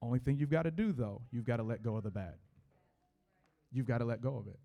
[0.02, 2.36] Only thing you've got to do, though, you've got to let go of the bad.
[3.72, 4.60] You've got to let go of it.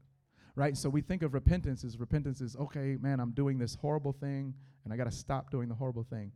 [0.56, 0.76] Right?
[0.76, 4.54] So we think of repentance as repentance is, okay, man, I'm doing this horrible thing
[4.84, 6.32] and I got to stop doing the horrible thing.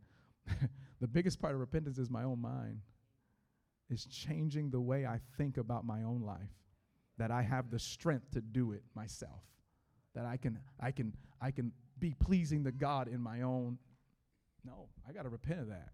[1.03, 2.79] the biggest part of repentance is my own mind.
[3.89, 6.55] Is changing the way I think about my own life.
[7.17, 9.41] That I have the strength to do it myself.
[10.15, 11.11] That I can I can
[11.41, 13.79] I can be pleasing to God in my own
[14.63, 15.89] No, I got to repent of that.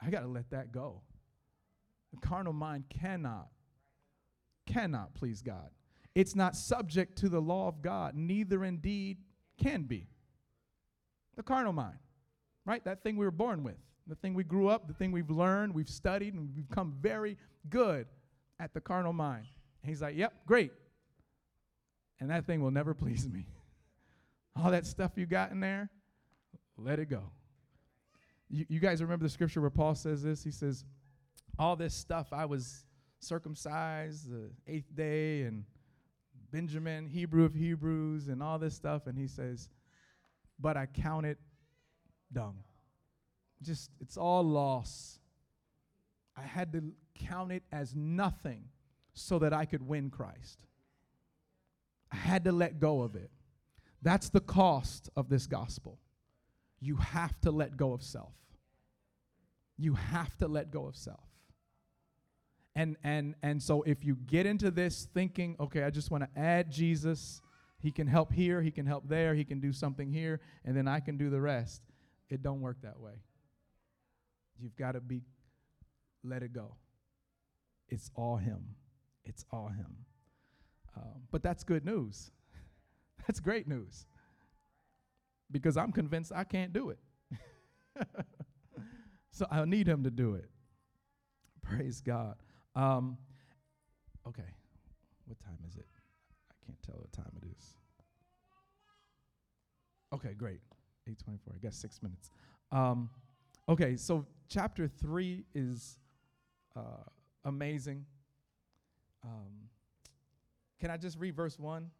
[0.00, 1.02] I got to let that go.
[2.14, 3.48] The carnal mind cannot
[4.64, 5.70] cannot please God.
[6.14, 9.18] It's not subject to the law of God, neither indeed
[9.60, 10.06] can be.
[11.34, 11.98] The carnal mind
[12.64, 12.84] right?
[12.84, 13.78] That thing we were born with,
[14.10, 17.38] the thing we grew up, the thing we've learned, we've studied, and we've become very
[17.68, 18.06] good
[18.58, 19.46] at the carnal mind.
[19.82, 20.72] And he's like, yep, great.
[22.18, 23.46] And that thing will never please me.
[24.56, 25.90] All that stuff you got in there,
[26.76, 27.22] let it go.
[28.48, 30.42] You, you guys remember the scripture where Paul says this?
[30.42, 30.84] He says,
[31.56, 32.84] All this stuff, I was
[33.20, 35.64] circumcised the eighth day, and
[36.50, 39.06] Benjamin, Hebrew of Hebrews, and all this stuff.
[39.06, 39.68] And he says,
[40.58, 41.38] But I count it
[42.32, 42.56] dung.
[43.62, 45.18] Just, it's all loss.
[46.36, 46.82] I had to
[47.14, 48.64] count it as nothing
[49.12, 50.58] so that I could win Christ.
[52.12, 53.30] I had to let go of it.
[54.02, 55.98] That's the cost of this gospel.
[56.80, 58.32] You have to let go of self.
[59.76, 61.20] You have to let go of self.
[62.74, 66.40] And and and so if you get into this thinking, okay, I just want to
[66.40, 67.42] add Jesus,
[67.78, 70.86] he can help here, he can help there, he can do something here, and then
[70.86, 71.82] I can do the rest.
[72.28, 73.22] It don't work that way.
[74.60, 75.22] You've got to be
[76.22, 76.76] let it go.
[77.88, 78.76] It's all him.
[79.24, 79.96] It's all him.
[80.96, 82.30] Um, but that's good news.
[83.26, 84.06] that's great news.
[85.50, 86.98] Because I'm convinced I can't do it.
[89.30, 90.48] so I'll need him to do it.
[91.62, 92.36] Praise God.
[92.74, 93.18] Um,
[94.26, 94.54] okay.
[95.26, 95.86] What time is it?
[96.50, 97.74] I can't tell what time it is.
[100.12, 100.60] Okay, great.
[101.06, 101.54] 824.
[101.54, 102.30] I guess six minutes.
[102.72, 103.10] Um,
[103.70, 105.98] okay, so chapter three is
[106.76, 107.04] uh,
[107.44, 108.04] amazing.
[109.24, 109.68] Um,
[110.80, 111.90] can I just read verse one?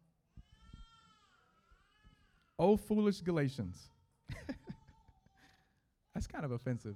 [2.59, 3.89] Oh, foolish Galatians.
[6.13, 6.95] That's kind of offensive,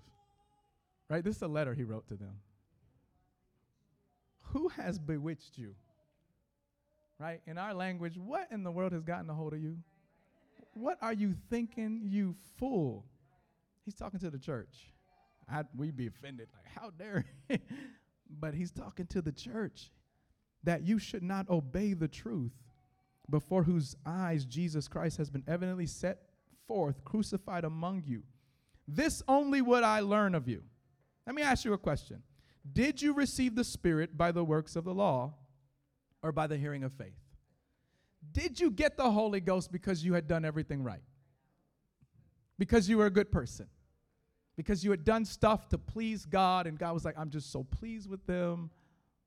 [1.10, 1.24] right?
[1.24, 2.36] This is a letter he wrote to them.
[4.50, 5.74] Who has bewitched you?
[7.18, 7.42] Right?
[7.48, 9.78] In our language, what in the world has gotten a hold of you?
[10.74, 13.06] What are you thinking, you fool?
[13.86, 14.90] He's talking to the church.
[15.48, 17.60] I'd, we'd be offended, like, how dare he?
[18.40, 19.92] but he's talking to the church
[20.64, 22.54] that you should not obey the truth,
[23.30, 26.20] before whose eyes Jesus Christ has been evidently set
[26.68, 28.24] forth, crucified among you.
[28.88, 30.64] This only would I learn of you.
[31.26, 32.22] Let me ask you a question
[32.72, 35.34] Did you receive the Spirit by the works of the law
[36.22, 37.18] or by the hearing of faith?
[38.32, 41.04] Did you get the Holy Ghost because you had done everything right?
[42.58, 43.68] Because you were a good person?
[44.56, 47.64] Because you had done stuff to please God, and God was like, I'm just so
[47.64, 48.70] pleased with them.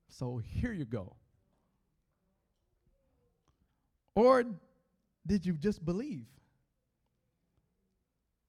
[0.09, 1.17] So here you go.
[4.15, 4.45] Or
[5.27, 6.27] did you just believe?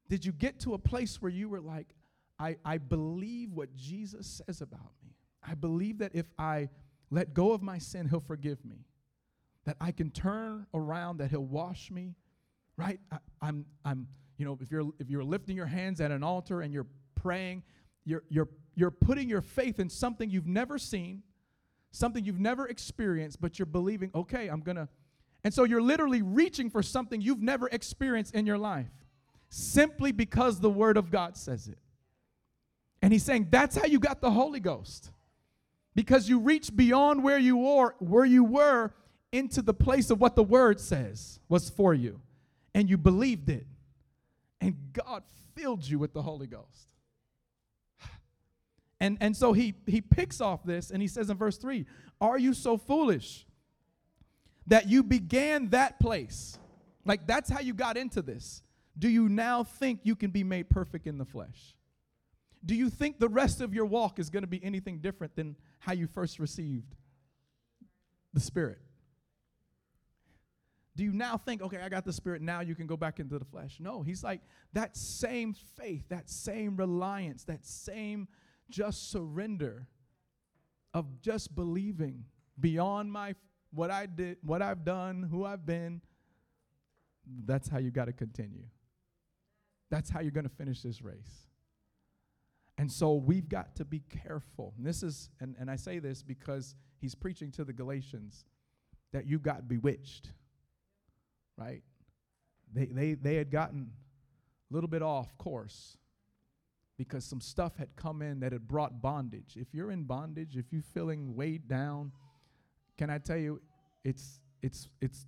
[0.09, 1.87] Did you get to a place where you were like,
[2.39, 5.13] I, I believe what Jesus says about me?
[5.43, 6.69] I believe that if I
[7.11, 8.85] let go of my sin, He'll forgive me.
[9.65, 12.15] That I can turn around, that He'll wash me,
[12.77, 12.99] right?
[13.11, 14.07] I, I'm, I'm,
[14.39, 17.61] you know, if you're if you're lifting your hands at an altar and you're praying,
[18.05, 21.21] you're you're you're putting your faith in something you've never seen,
[21.91, 24.87] something you've never experienced, but you're believing, okay, I'm gonna.
[25.43, 28.89] And so you're literally reaching for something you've never experienced in your life
[29.49, 31.77] simply because the Word of God says it.
[33.01, 35.11] And he's saying that's how you got the Holy Ghost.
[35.95, 38.93] Because you reached beyond where you were, where you were
[39.33, 42.21] into the place of what the word says was for you.
[42.73, 43.65] And you believed it.
[44.61, 45.23] And God
[45.55, 46.93] filled you with the Holy Ghost.
[49.01, 51.85] And, and so he, he picks off this and he says in verse 3
[52.19, 53.45] Are you so foolish
[54.67, 56.59] that you began that place?
[57.05, 58.61] Like that's how you got into this.
[58.97, 61.75] Do you now think you can be made perfect in the flesh?
[62.65, 65.55] Do you think the rest of your walk is going to be anything different than
[65.79, 66.95] how you first received
[68.33, 68.79] the Spirit?
[70.99, 73.39] Do you now think, okay, I got the Spirit, now you can go back into
[73.39, 73.77] the flesh?
[73.79, 74.41] No, he's like,
[74.73, 78.27] that same faith, that same reliance, that same
[78.69, 79.87] just surrender
[80.93, 82.25] of just believing
[82.59, 83.33] beyond my
[83.71, 86.01] what I did, what I've done, who I've been.
[87.45, 88.65] That's how you got to continue.
[89.89, 91.47] That's how you're going to finish this race.
[92.77, 94.73] And so we've got to be careful.
[94.75, 98.43] And this is, and, and I say this because he's preaching to the Galatians
[99.13, 100.33] that you got bewitched,
[101.59, 101.83] right?
[102.73, 103.91] They, they, they had gotten
[104.69, 105.97] a little bit off course
[106.97, 109.55] because some stuff had come in that had brought bondage.
[109.55, 112.11] If you're in bondage, if you're feeling weighed down,
[112.97, 113.61] can I tell you,
[114.03, 115.25] it's, it's, it's,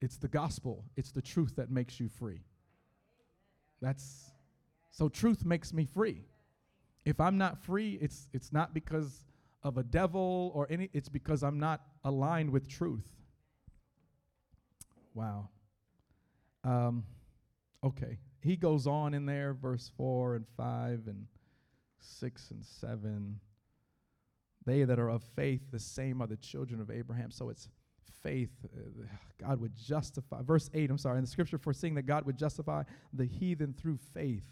[0.00, 2.40] it's the gospel, it's the truth that makes you free.
[3.80, 4.30] That's
[4.90, 6.22] so truth makes me free.
[7.04, 9.24] If I'm not free, it's it's not because
[9.62, 13.04] of a devil or any it's because I'm not aligned with truth.
[15.14, 15.48] Wow.
[16.64, 17.04] Um,
[17.84, 18.18] okay.
[18.40, 21.26] He goes on in there, verse 4 and 5 and
[22.00, 23.40] 6 and 7.
[24.66, 27.30] They that are of faith, the same are the children of Abraham.
[27.30, 27.68] So it's
[28.22, 29.04] faith, uh,
[29.38, 30.42] God would justify.
[30.42, 33.98] Verse 8, I'm sorry, in the scripture, foreseeing that God would justify the heathen through
[34.14, 34.44] faith,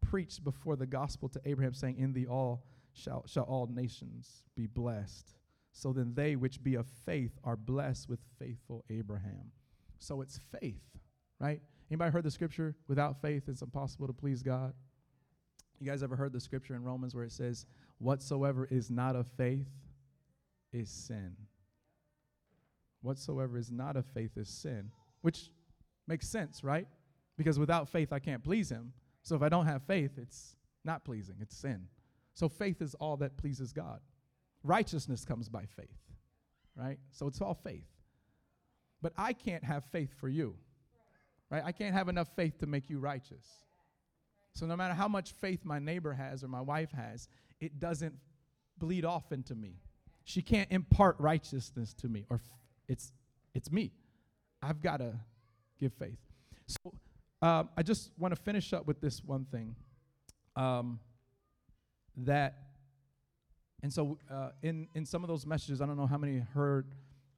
[0.00, 4.66] preached before the gospel to Abraham, saying, In thee all shall, shall all nations be
[4.66, 5.34] blessed.
[5.72, 9.52] So then they which be of faith are blessed with faithful Abraham.
[10.00, 10.82] So it's faith,
[11.40, 11.60] right?
[11.90, 12.74] Anybody heard the scripture?
[12.86, 14.74] Without faith, it's impossible to please God.
[15.80, 17.66] You guys ever heard the scripture in Romans where it says,
[17.98, 19.68] Whatsoever is not of faith
[20.72, 21.36] is sin?
[23.02, 24.90] Whatsoever is not of faith is sin,
[25.22, 25.50] which
[26.06, 26.86] makes sense, right?
[27.36, 28.92] Because without faith, I can't please him.
[29.22, 31.86] So if I don't have faith, it's not pleasing, it's sin.
[32.34, 34.00] So faith is all that pleases God.
[34.64, 35.98] Righteousness comes by faith,
[36.76, 36.98] right?
[37.12, 37.86] So it's all faith.
[39.00, 40.56] But I can't have faith for you,
[41.50, 41.62] right?
[41.64, 43.46] I can't have enough faith to make you righteous.
[44.54, 47.28] So no matter how much faith my neighbor has or my wife has,
[47.60, 48.14] it doesn't
[48.76, 49.80] bleed off into me.
[50.24, 52.40] She can't impart righteousness to me or
[52.88, 53.12] it's
[53.54, 53.92] it's me.
[54.62, 55.14] I've got to
[55.78, 56.18] give faith.
[56.66, 56.92] So
[57.40, 59.74] um, I just want to finish up with this one thing.
[60.56, 60.98] Um,
[62.16, 62.58] that,
[63.82, 66.86] and so uh, in in some of those messages, I don't know how many heard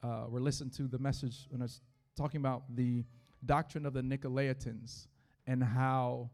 [0.02, 1.80] uh, or listened to the message when I was
[2.16, 3.04] talking about the
[3.44, 5.06] doctrine of the Nicolaitans
[5.46, 6.30] and how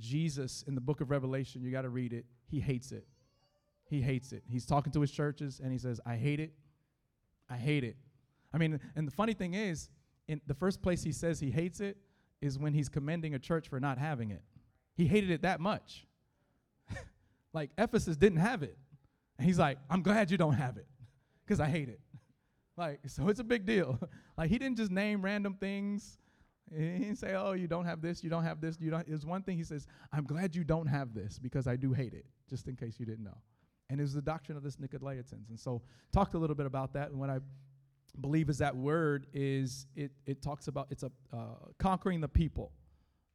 [0.00, 2.26] Jesus in the book of Revelation, you got to read it.
[2.46, 3.06] He hates it.
[3.88, 4.42] He hates it.
[4.48, 6.52] He's talking to his churches and he says, "I hate it.
[7.48, 7.96] I hate it."
[8.52, 9.90] I mean, and the funny thing is,
[10.28, 11.96] in the first place he says he hates it
[12.40, 14.42] is when he's commending a church for not having it.
[14.94, 16.06] He hated it that much.
[17.52, 18.76] like Ephesus didn't have it.
[19.38, 20.86] And he's like, I'm glad you don't have it
[21.44, 22.00] because I hate it.
[22.76, 23.98] like, so it's a big deal.
[24.36, 26.18] like, he didn't just name random things.
[26.70, 29.06] He didn't say, oh, you don't have this, you don't have this, you don't.
[29.06, 32.14] There's one thing he says, I'm glad you don't have this because I do hate
[32.14, 33.36] it, just in case you didn't know.
[33.90, 35.50] And it was the doctrine of this Nicolaitans.
[35.50, 35.82] And so
[36.12, 37.10] talked a little bit about that.
[37.10, 37.40] And what I
[38.20, 42.72] believe is that word is it it talks about it's a uh, conquering the people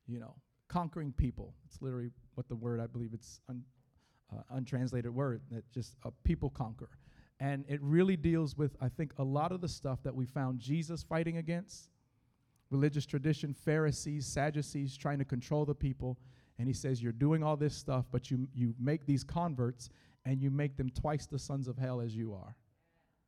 [0.08, 0.36] you know
[0.68, 3.64] conquering people it's literally what the word i believe it's un,
[4.32, 6.90] uh, untranslated word that just a people conquer
[7.40, 10.60] and it really deals with i think a lot of the stuff that we found
[10.60, 11.90] jesus fighting against
[12.70, 16.18] religious tradition pharisees sadducees trying to control the people
[16.60, 19.90] And he says, You're doing all this stuff, but you, you make these converts
[20.26, 22.56] and you make them twice the sons of hell as you are.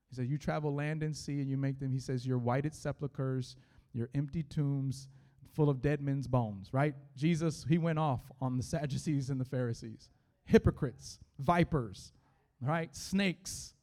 [0.10, 2.74] He says, You travel land and sea and you make them, he says, You're whited
[2.74, 3.56] sepulchres,
[3.94, 5.08] you're empty tombs
[5.54, 6.94] full of dead men's bones, right?
[7.16, 10.10] Jesus, he went off on the Sadducees and the Pharisees,
[10.46, 12.14] hypocrites, vipers,
[12.62, 12.96] right?
[12.96, 13.74] Snakes.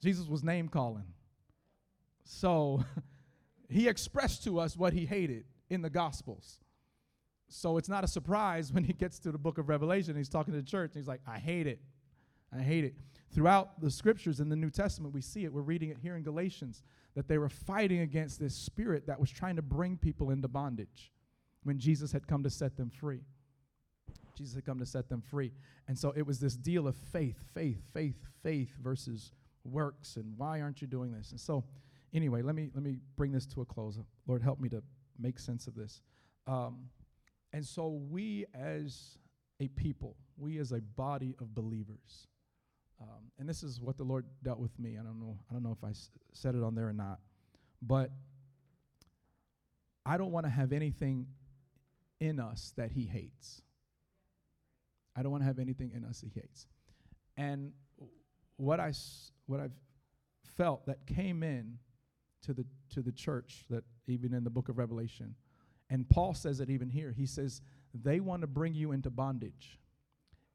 [0.00, 1.04] Jesus was name calling.
[2.24, 2.84] So
[3.74, 6.60] he expressed to us what he hated in the Gospels.
[7.48, 10.54] So it's not a surprise when he gets to the book of Revelation, he's talking
[10.54, 11.80] to the church, and he's like, I hate it.
[12.56, 12.94] I hate it.
[13.32, 15.52] Throughout the scriptures in the New Testament, we see it.
[15.52, 16.84] We're reading it here in Galatians
[17.16, 21.10] that they were fighting against this spirit that was trying to bring people into bondage
[21.64, 23.22] when Jesus had come to set them free.
[24.38, 25.50] Jesus had come to set them free.
[25.88, 29.32] And so it was this deal of faith, faith, faith, faith versus
[29.64, 31.32] works and why aren't you doing this?
[31.32, 31.64] And so
[32.14, 33.98] anyway, let me let me bring this to a close.
[34.26, 34.82] Lord, help me to
[35.18, 36.00] make sense of this.
[36.46, 36.88] Um,
[37.52, 39.18] and so we as
[39.60, 42.26] a people, we as a body of believers,
[43.00, 44.96] um, and this is what the Lord dealt with me.
[44.98, 45.38] I don't know.
[45.50, 47.20] I don't know if I s- said it on there or not,
[47.82, 48.10] but
[50.06, 51.26] I don't want to have anything
[52.20, 53.62] in us that He hates.
[55.16, 56.66] I don't want to have anything in us He hates.
[57.36, 57.72] And
[58.56, 59.74] what I s- what I've
[60.42, 61.78] felt that came in
[62.44, 65.34] to the to the church that even in the book of Revelation,
[65.90, 67.12] and Paul says it even here.
[67.16, 67.62] He says
[67.94, 69.78] they want to bring you into bondage.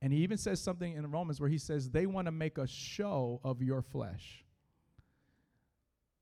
[0.01, 2.67] And he even says something in Romans where he says they want to make a
[2.67, 4.45] show of your flesh.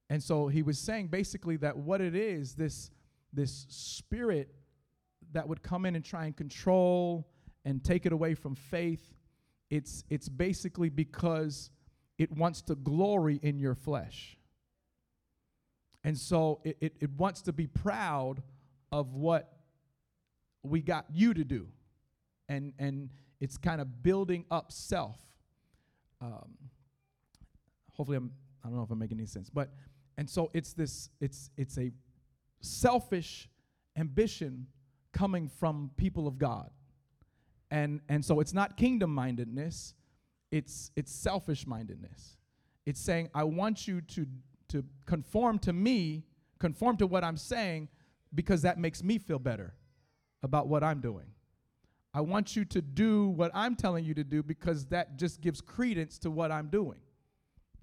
[0.10, 2.92] And so he was saying basically that what it is, this,
[3.34, 4.50] this spirit
[5.34, 7.28] that would come in and try and control
[7.66, 9.14] and take it away from faith,
[9.70, 11.70] it's, it's basically because
[12.18, 14.37] it wants to glory in your flesh.
[16.08, 18.42] And so it, it, it wants to be proud
[18.94, 19.58] of what
[20.64, 21.68] we got you to do.
[22.48, 23.10] And, and
[23.42, 25.20] it's kind of building up self.
[26.22, 26.56] Um,
[27.92, 28.32] hopefully, I'm,
[28.64, 29.74] I don't know if I'm making any sense, but
[30.18, 31.10] and so it's this.
[31.20, 31.92] It's it's a
[32.62, 33.50] selfish
[33.98, 34.68] ambition
[35.12, 36.70] coming from people of God,
[37.70, 39.94] and and so it's not kingdom mindedness.
[40.52, 42.38] It's it's selfish mindedness.
[42.86, 44.26] It's saying I want you to
[44.70, 46.26] to conform to me,
[46.60, 47.90] conform to what I'm saying,
[48.34, 49.74] because that makes me feel better
[50.44, 51.26] about what I'm doing.
[52.14, 55.62] I want you to do what I'm telling you to do because that just gives
[55.62, 57.00] credence to what I'm doing.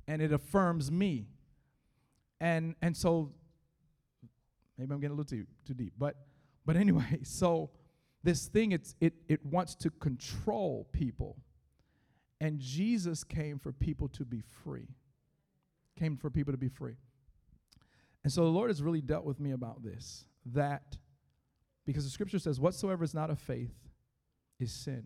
[0.08, 1.28] And it affirms me.
[2.40, 3.32] And and so
[4.76, 5.92] maybe I'm getting a little too too deep.
[5.96, 6.16] But
[6.66, 7.70] but anyway, so
[8.22, 11.36] this thing it's it it wants to control people.
[12.40, 14.88] And Jesus came for people to be free.
[15.98, 16.96] Came for people to be free.
[18.22, 20.96] And so the Lord has really dealt with me about this that
[21.86, 23.74] because the scripture says whatsoever is not of faith
[24.58, 25.04] is sin.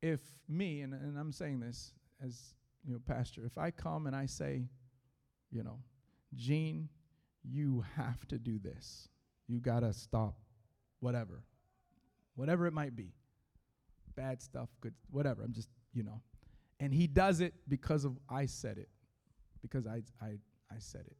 [0.00, 1.92] If me, and, and I'm saying this
[2.24, 2.54] as
[2.86, 4.64] you know, pastor, if I come and I say,
[5.50, 5.78] you know,
[6.34, 6.88] Gene,
[7.42, 9.08] you have to do this.
[9.48, 10.36] You gotta stop
[11.00, 11.42] whatever.
[12.34, 13.12] Whatever it might be.
[14.16, 15.42] Bad stuff, good whatever.
[15.42, 16.20] I'm just, you know.
[16.80, 18.88] And he does it because of I said it.
[19.64, 20.34] Because I I
[20.70, 21.16] I said it.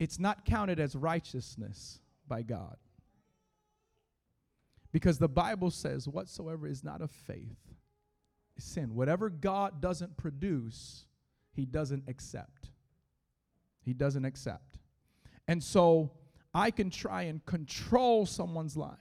[0.00, 2.76] It's not counted as righteousness by God.
[4.90, 7.56] Because the Bible says, whatsoever is not of faith
[8.56, 8.96] is sin.
[8.96, 11.06] Whatever God doesn't produce,
[11.52, 12.70] he doesn't accept.
[13.84, 14.78] He doesn't accept.
[15.46, 16.10] And so
[16.52, 18.98] I can try and control someone's life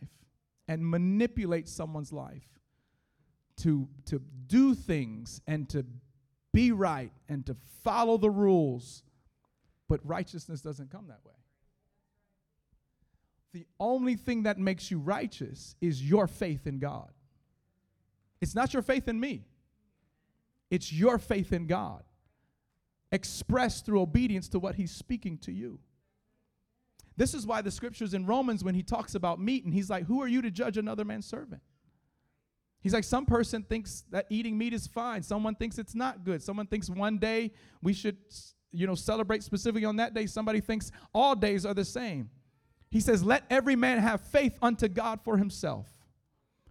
[0.68, 2.47] and manipulate someone's life
[3.58, 5.84] to, to do things and to
[6.54, 9.04] be right and to follow the rules.
[9.88, 11.34] But righteousness doesn't come that way.
[13.54, 17.12] The only thing that makes you righteous is your faith in God.
[18.39, 19.45] It's not your faith in me,
[20.70, 22.04] it's your faith in God,
[23.12, 25.80] expressed through obedience to what He's speaking to you.
[27.18, 30.06] This is why the scriptures in Romans, when he talks about meat, and he's like,
[30.06, 31.62] Who are you to judge another man's servant?
[32.82, 35.24] He's like, Some person thinks that eating meat is fine.
[35.24, 36.42] Someone thinks it's not good.
[36.42, 37.52] Someone thinks one day
[37.82, 38.18] we should,
[38.72, 40.26] you know, celebrate specifically on that day.
[40.26, 42.30] Somebody thinks all days are the same.
[42.90, 45.88] He says, Let every man have faith unto God for himself,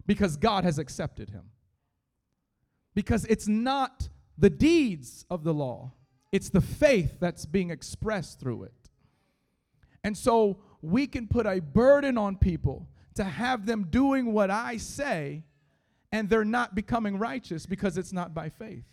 [0.05, 1.45] because God has accepted him.
[2.93, 5.93] Because it's not the deeds of the law,
[6.31, 8.73] it's the faith that's being expressed through it.
[10.03, 14.77] And so we can put a burden on people to have them doing what I
[14.77, 15.43] say,
[16.11, 18.85] and they're not becoming righteous because it's not by faith.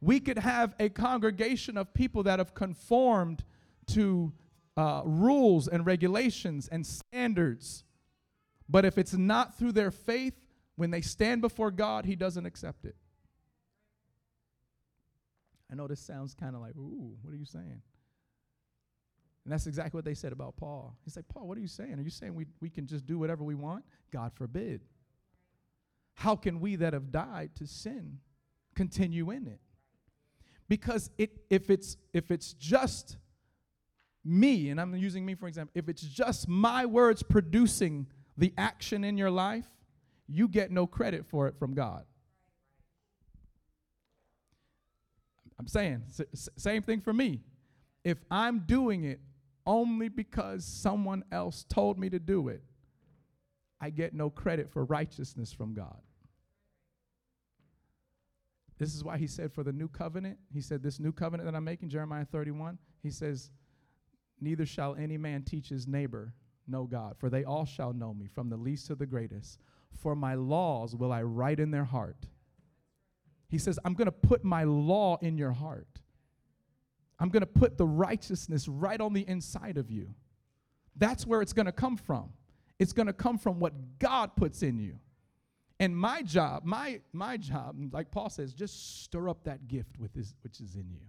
[0.00, 3.44] We could have a congregation of people that have conformed
[3.88, 4.32] to
[4.76, 7.84] uh, rules and regulations and standards
[8.68, 10.34] But if it's not through their faith,
[10.76, 12.96] when they stand before God, He doesn't accept it.
[15.70, 17.82] I know this sounds kind of like, ooh, what are you saying?
[19.44, 20.96] And that's exactly what they said about Paul.
[21.04, 21.94] He's like, Paul, what are you saying?
[21.94, 23.84] Are you saying we, we can just do whatever we want?
[24.12, 24.82] God forbid.
[26.14, 28.18] How can we that have died to sin
[28.74, 29.60] continue in it?
[30.68, 33.18] Because it, if, it's, if it's just
[34.24, 38.06] me, and I'm using me for example, if it's just my words producing
[38.36, 39.66] the action in your life,
[40.26, 42.04] you get no credit for it from God.
[45.58, 47.42] I'm saying, s- same thing for me.
[48.02, 49.20] If I'm doing it
[49.66, 52.62] only because someone else told me to do it,
[53.84, 56.00] I get no credit for righteousness from God.
[58.78, 61.54] This is why he said for the new covenant, he said, This new covenant that
[61.54, 63.50] I'm making, Jeremiah 31, he says,
[64.40, 66.32] Neither shall any man teach his neighbor,
[66.66, 69.60] know God, for they all shall know me, from the least to the greatest.
[69.92, 72.24] For my laws will I write in their heart.
[73.50, 76.00] He says, I'm going to put my law in your heart.
[77.18, 80.14] I'm going to put the righteousness right on the inside of you.
[80.96, 82.32] That's where it's going to come from.
[82.78, 84.98] It's going to come from what God puts in you.
[85.80, 90.14] And my job, my my job, like Paul says, just stir up that gift with
[90.14, 91.00] his, which is in you.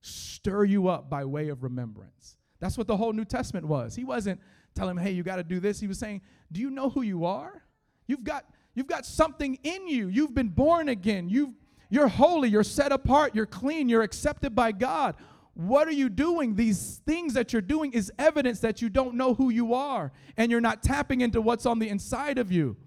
[0.00, 2.36] Stir you up by way of remembrance.
[2.60, 3.96] That's what the whole New Testament was.
[3.96, 4.40] He wasn't
[4.74, 6.22] telling him, "Hey, you got to do this." He was saying,
[6.52, 7.64] "Do you know who you are?
[8.06, 10.08] You've got you've got something in you.
[10.08, 11.28] You've been born again.
[11.28, 11.54] You've
[11.90, 15.16] you're holy, you're set apart, you're clean, you're accepted by God.
[15.60, 16.54] What are you doing?
[16.54, 20.50] These things that you're doing is evidence that you don't know who you are and
[20.50, 22.78] you're not tapping into what's on the inside of you.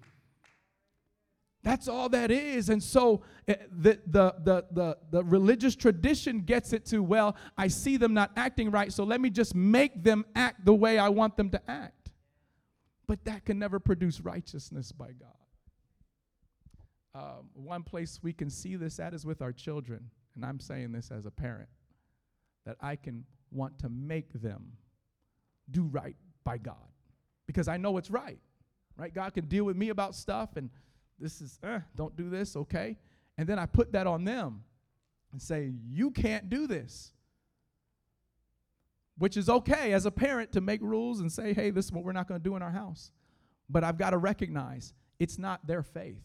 [1.62, 2.70] That's all that is.
[2.70, 7.68] And so uh, the, the, the, the, the religious tradition gets it to, well, I
[7.68, 11.10] see them not acting right, so let me just make them act the way I
[11.10, 12.10] want them to act.
[13.06, 15.30] But that can never produce righteousness by God.
[17.14, 20.10] Um, one place we can see this at is with our children.
[20.34, 21.68] And I'm saying this as a parent
[22.66, 24.72] that I can want to make them
[25.70, 26.76] do right by God
[27.46, 28.38] because I know it's right.
[28.96, 29.12] Right?
[29.12, 30.70] God can deal with me about stuff and
[31.18, 32.96] this is, eh, don't do this, okay?
[33.38, 34.62] And then I put that on them
[35.32, 37.12] and say, you can't do this.
[39.16, 42.04] Which is okay as a parent to make rules and say, hey, this is what
[42.04, 43.12] we're not going to do in our house.
[43.70, 46.22] But I've got to recognize it's not their faith.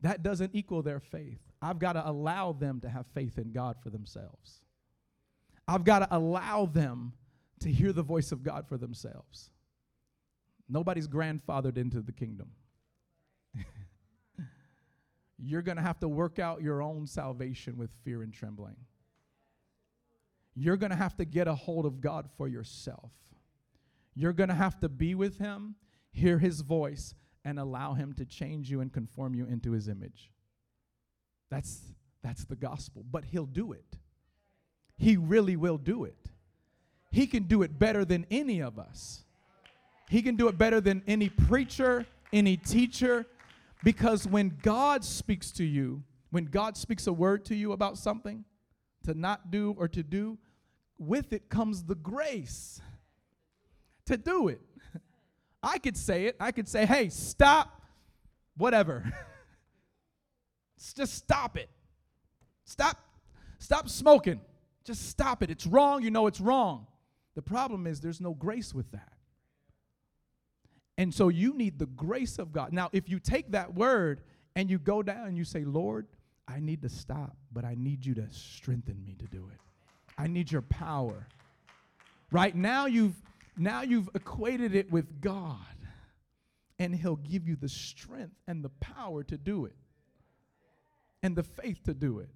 [0.00, 1.40] That doesn't equal their faith.
[1.62, 4.62] I've got to allow them to have faith in God for themselves.
[5.68, 7.12] I've got to allow them
[7.60, 9.50] to hear the voice of God for themselves.
[10.66, 12.52] Nobody's grandfathered into the kingdom.
[15.38, 18.76] You're going to have to work out your own salvation with fear and trembling.
[20.54, 23.12] You're going to have to get a hold of God for yourself.
[24.14, 25.76] You're going to have to be with Him,
[26.10, 27.14] hear His voice,
[27.44, 30.32] and allow Him to change you and conform you into His image.
[31.50, 31.80] That's,
[32.22, 33.04] that's the gospel.
[33.08, 33.98] But He'll do it.
[34.98, 36.16] He really will do it.
[37.10, 39.22] He can do it better than any of us.
[40.10, 43.26] He can do it better than any preacher, any teacher,
[43.84, 48.44] because when God speaks to you, when God speaks a word to you about something
[49.04, 50.36] to not do or to do,
[50.98, 52.80] with it comes the grace
[54.06, 54.60] to do it.
[55.62, 56.36] I could say it.
[56.40, 57.82] I could say, hey, stop,
[58.56, 59.12] whatever.
[60.96, 61.68] Just stop it.
[62.64, 62.98] Stop,
[63.58, 64.40] stop smoking.
[64.88, 65.50] Just stop it.
[65.50, 66.02] It's wrong.
[66.02, 66.86] You know it's wrong.
[67.34, 69.12] The problem is there's no grace with that.
[70.96, 72.72] And so you need the grace of God.
[72.72, 74.22] Now, if you take that word
[74.56, 76.06] and you go down and you say, Lord,
[76.48, 79.60] I need to stop, but I need you to strengthen me to do it.
[80.16, 81.26] I need your power.
[82.32, 83.20] Right now you've
[83.58, 85.58] now you've equated it with God.
[86.78, 89.76] And he'll give you the strength and the power to do it.
[91.22, 92.30] And the faith to do it.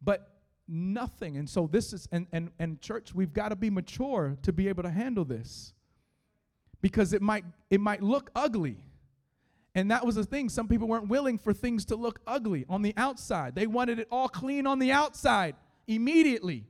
[0.00, 0.33] But
[0.68, 1.36] nothing.
[1.36, 4.68] And so this is and and and church, we've got to be mature to be
[4.68, 5.72] able to handle this.
[6.80, 8.76] Because it might it might look ugly.
[9.74, 10.48] And that was the thing.
[10.48, 13.54] Some people weren't willing for things to look ugly on the outside.
[13.54, 15.56] They wanted it all clean on the outside
[15.88, 16.64] immediately.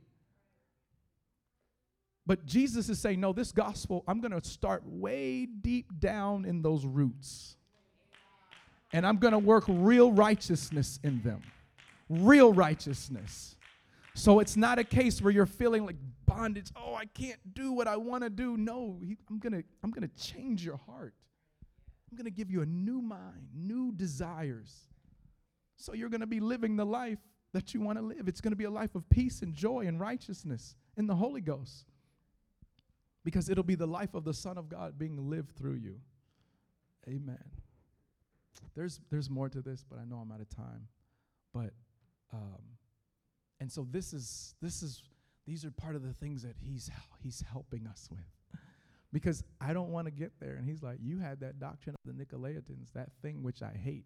[2.25, 6.63] But Jesus is saying, no, this gospel, I'm going to start way deep down in
[6.63, 7.55] those roots.
[8.91, 11.41] And I'm going to work real righteousness in them.
[12.09, 13.55] Real righteousness.
[14.15, 16.71] So it's not a case where you're feeling like bondage.
[16.75, 18.57] Oh, I can't do what I want to do.
[18.57, 21.13] No, he, I'm going to I'm going to change your heart.
[22.11, 24.73] I'm going to give you a new mind, new desires.
[25.77, 27.19] So you're going to be living the life
[27.53, 28.27] that you want to live.
[28.29, 31.41] It's going to be a life of peace and joy and righteousness in the Holy
[31.41, 31.87] Ghost.
[33.25, 35.99] because it'll be the life of the Son of God being lived through you.
[37.07, 37.43] Amen.
[38.75, 40.87] There's there's more to this, but I know I'm out of time.
[41.53, 41.73] But
[42.33, 42.74] um,
[43.59, 45.03] and so this is this is
[45.45, 46.89] these are part of the things that he's
[47.21, 48.21] he's helping us with.
[49.13, 50.55] Because I don't want to get there.
[50.55, 54.05] And he's like, You had that doctrine of the Nicolaitans, that thing which I hate.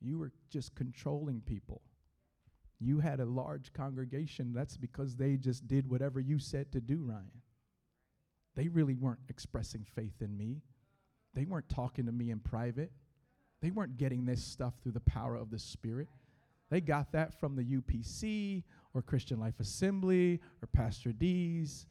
[0.00, 1.82] You were just controlling people.
[2.78, 4.52] You had a large congregation.
[4.54, 7.42] That's because they just did whatever you said to do, Ryan.
[8.56, 10.62] They really weren't expressing faith in me.
[11.34, 12.92] They weren't talking to me in private.
[13.60, 16.08] They weren't getting this stuff through the power of the Spirit.
[16.70, 18.62] They got that from the UPC
[18.94, 21.86] or Christian Life Assembly or Pastor D's,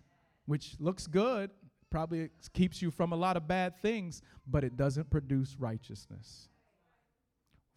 [0.45, 1.51] which looks good,
[1.89, 6.49] probably keeps you from a lot of bad things, but it doesn't produce righteousness.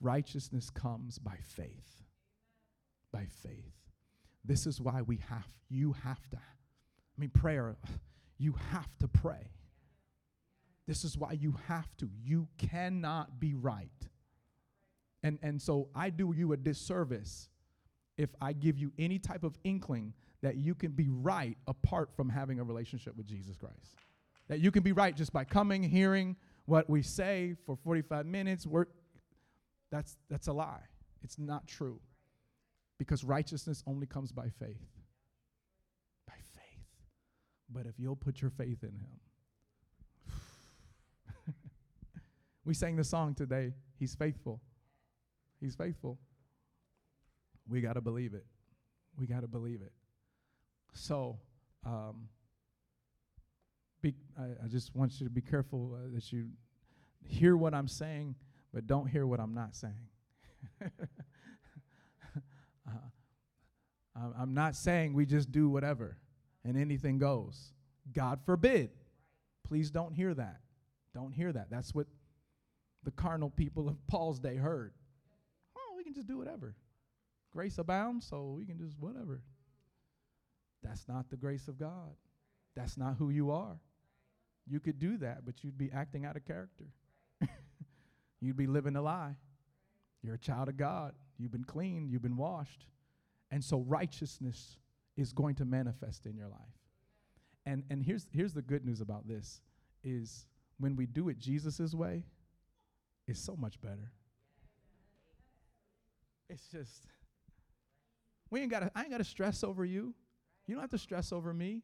[0.00, 2.02] Righteousness comes by faith.
[3.12, 3.72] By faith.
[4.44, 7.76] This is why we have, you have to, I mean, prayer,
[8.38, 9.50] you have to pray.
[10.86, 12.08] This is why you have to.
[12.24, 13.88] You cannot be right.
[15.22, 17.48] And, and so I do you a disservice
[18.18, 22.28] if I give you any type of inkling that you can be right apart from
[22.28, 23.96] having a relationship with Jesus Christ.
[24.48, 28.66] That you can be right just by coming, hearing what we say for 45 minutes.
[28.66, 28.86] We're,
[29.90, 30.82] that's, that's a lie.
[31.22, 32.00] It's not true.
[32.98, 34.82] Because righteousness only comes by faith.
[36.26, 36.84] By faith.
[37.72, 39.20] But if you'll put your faith in Him,
[42.64, 44.60] we sang the song today, He's faithful.
[45.62, 46.18] He's faithful.
[47.68, 48.44] We got to believe it.
[49.16, 49.92] We got to believe it.
[50.92, 51.38] So,
[51.86, 52.28] um,
[54.02, 56.48] be, I, I, just want you to be careful uh, that you
[57.24, 58.34] hear what I'm saying,
[58.74, 60.08] but don't hear what I'm not saying.
[60.82, 60.90] uh,
[64.16, 66.18] I'm not saying we just do whatever
[66.64, 67.72] and anything goes.
[68.12, 68.90] God forbid.
[69.64, 70.60] Please don't hear that.
[71.14, 71.70] Don't hear that.
[71.70, 72.08] That's what
[73.04, 74.92] the carnal people of Paul's day heard.
[76.12, 76.74] Can just do whatever.
[77.52, 79.40] Grace abounds, so we can just whatever.
[80.82, 82.10] That's not the grace of God.
[82.76, 83.80] That's not who you are.
[84.66, 86.84] You could do that, but you'd be acting out of character.
[88.40, 89.36] you'd be living a lie.
[90.22, 91.14] You're a child of God.
[91.38, 92.86] You've been cleaned, you've been washed.
[93.50, 94.76] And so righteousness
[95.16, 96.60] is going to manifest in your life.
[97.64, 99.62] And and here's here's the good news about this
[100.04, 100.46] is
[100.78, 102.24] when we do it Jesus' way,
[103.26, 104.12] it's so much better.
[106.52, 107.06] It's just
[108.50, 110.14] we ain't got I ain't got to stress over you.
[110.66, 111.82] You don't have to stress over me.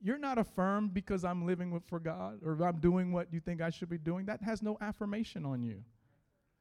[0.00, 3.60] You're not affirmed because I'm living with, for God or I'm doing what you think
[3.62, 4.26] I should be doing.
[4.26, 5.82] That has no affirmation on you.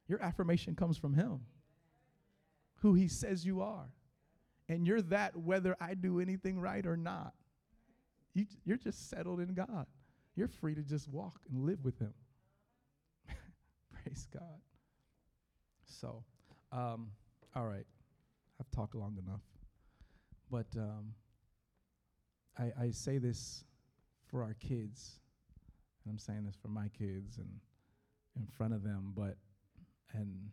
[0.08, 1.42] Your affirmation comes from Him,
[2.82, 3.90] who He says you are.
[4.70, 7.34] And you're that whether I do anything right or not.
[8.34, 9.88] You, you're just settled in God.
[10.36, 12.14] You're free to just walk and live with Him.
[14.04, 14.62] Praise God.
[15.88, 16.24] So,
[16.72, 17.12] um,
[17.56, 17.86] all right.
[18.60, 19.42] I've talked long enough.
[20.50, 21.14] But um,
[22.58, 23.64] I, I say this
[24.30, 25.20] for our kids,
[26.04, 27.50] and I'm saying this for my kids and
[28.36, 29.38] in front of them, but
[30.14, 30.50] and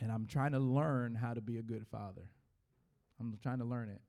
[0.00, 2.22] and I'm trying to learn how to be a good father.
[3.20, 4.00] I'm trying to learn it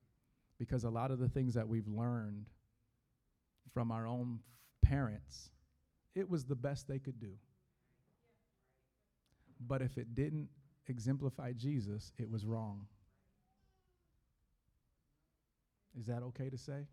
[0.57, 2.45] because a lot of the things that we've learned
[3.73, 5.49] from our own f- parents,
[6.15, 7.33] it was the best they could do.
[9.59, 10.49] But if it didn't
[10.87, 12.87] exemplify Jesus, it was wrong.
[15.99, 16.87] Is that okay to say?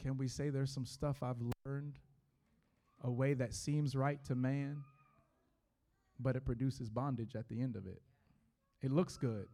[0.00, 1.98] Can we say there's some stuff I've learned
[3.02, 4.82] a way that seems right to man,
[6.18, 8.00] but it produces bondage at the end of it?
[8.82, 9.46] It looks good,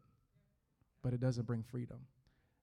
[1.02, 1.98] but it doesn't bring freedom.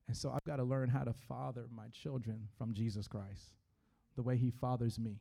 [0.07, 3.53] And so I've got to learn how to father my children from Jesus Christ,
[4.15, 5.19] the way He fathers me,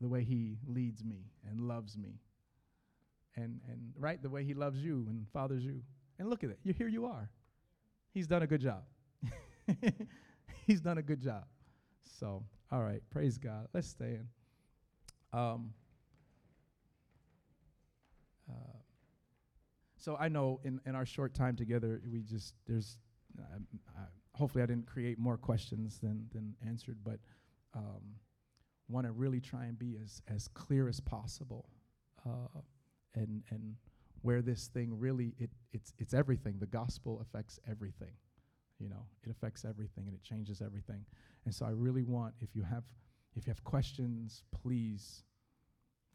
[0.00, 2.20] the way He leads me and loves me,
[3.36, 5.82] and, and right, the way He loves you and fathers you.
[6.18, 6.58] And look at it.
[6.62, 7.30] You, here you are
[8.12, 8.82] he's done a good job.
[10.66, 11.44] he's done a good job.
[12.18, 13.68] So, all right, praise God.
[13.72, 14.28] Let's stay in.
[15.38, 15.72] Um,
[18.48, 18.78] uh,
[19.96, 22.98] so I know in, in our short time together, we just there's
[23.38, 23.58] uh,
[23.96, 24.04] uh,
[24.34, 27.18] hopefully I didn't create more questions than than answered, but
[27.74, 28.02] um,
[28.88, 31.70] want to really try and be as as clear as possible,
[32.26, 32.60] uh,
[33.14, 33.76] and and
[34.22, 36.56] where this thing really it it's it's everything.
[36.58, 38.12] The gospel affects everything.
[38.78, 41.04] You know, it affects everything and it changes everything.
[41.44, 42.84] And so I really want if you have
[43.36, 45.24] if you have questions, please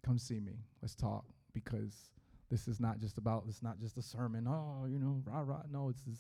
[0.03, 0.59] come see me.
[0.81, 2.11] Let's talk because
[2.49, 4.47] this is not just about it's not just a sermon.
[4.47, 5.61] Oh, you know, rah rah.
[5.71, 6.19] No, it's this.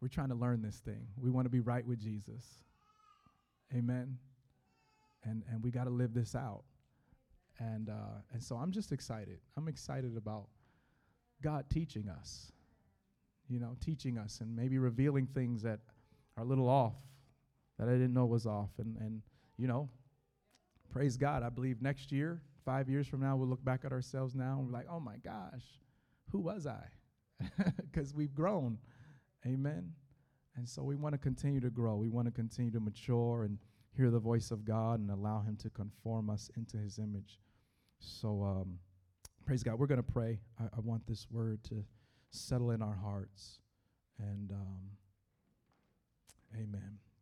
[0.00, 1.06] we're trying to learn this thing.
[1.16, 2.44] We want to be right with Jesus.
[3.74, 4.18] Amen.
[5.24, 6.64] And and we got to live this out.
[7.60, 9.38] And uh, and so I'm just excited.
[9.56, 10.48] I'm excited about
[11.42, 12.50] God teaching us.
[13.48, 15.80] You know, teaching us and maybe revealing things that
[16.36, 16.94] are a little off
[17.78, 18.70] that I didn't know was off.
[18.78, 19.22] And and
[19.58, 19.90] you know,
[20.90, 21.42] praise God.
[21.42, 24.66] I believe next year, five years from now, we'll look back at ourselves now and
[24.66, 25.64] we're like, oh my gosh,
[26.30, 26.84] who was I?
[27.90, 28.78] Because we've grown.
[29.46, 29.92] Amen.
[30.56, 31.96] And so we want to continue to grow.
[31.96, 33.58] We want to continue to mature and
[33.96, 37.38] hear the voice of God and allow Him to conform us into His image.
[38.00, 38.78] So, um,
[39.46, 39.78] praise God.
[39.78, 40.40] We're going to pray.
[40.58, 41.84] I, I, want this word to
[42.30, 43.60] settle in our hearts.
[44.18, 44.80] And um,
[46.54, 46.98] amen.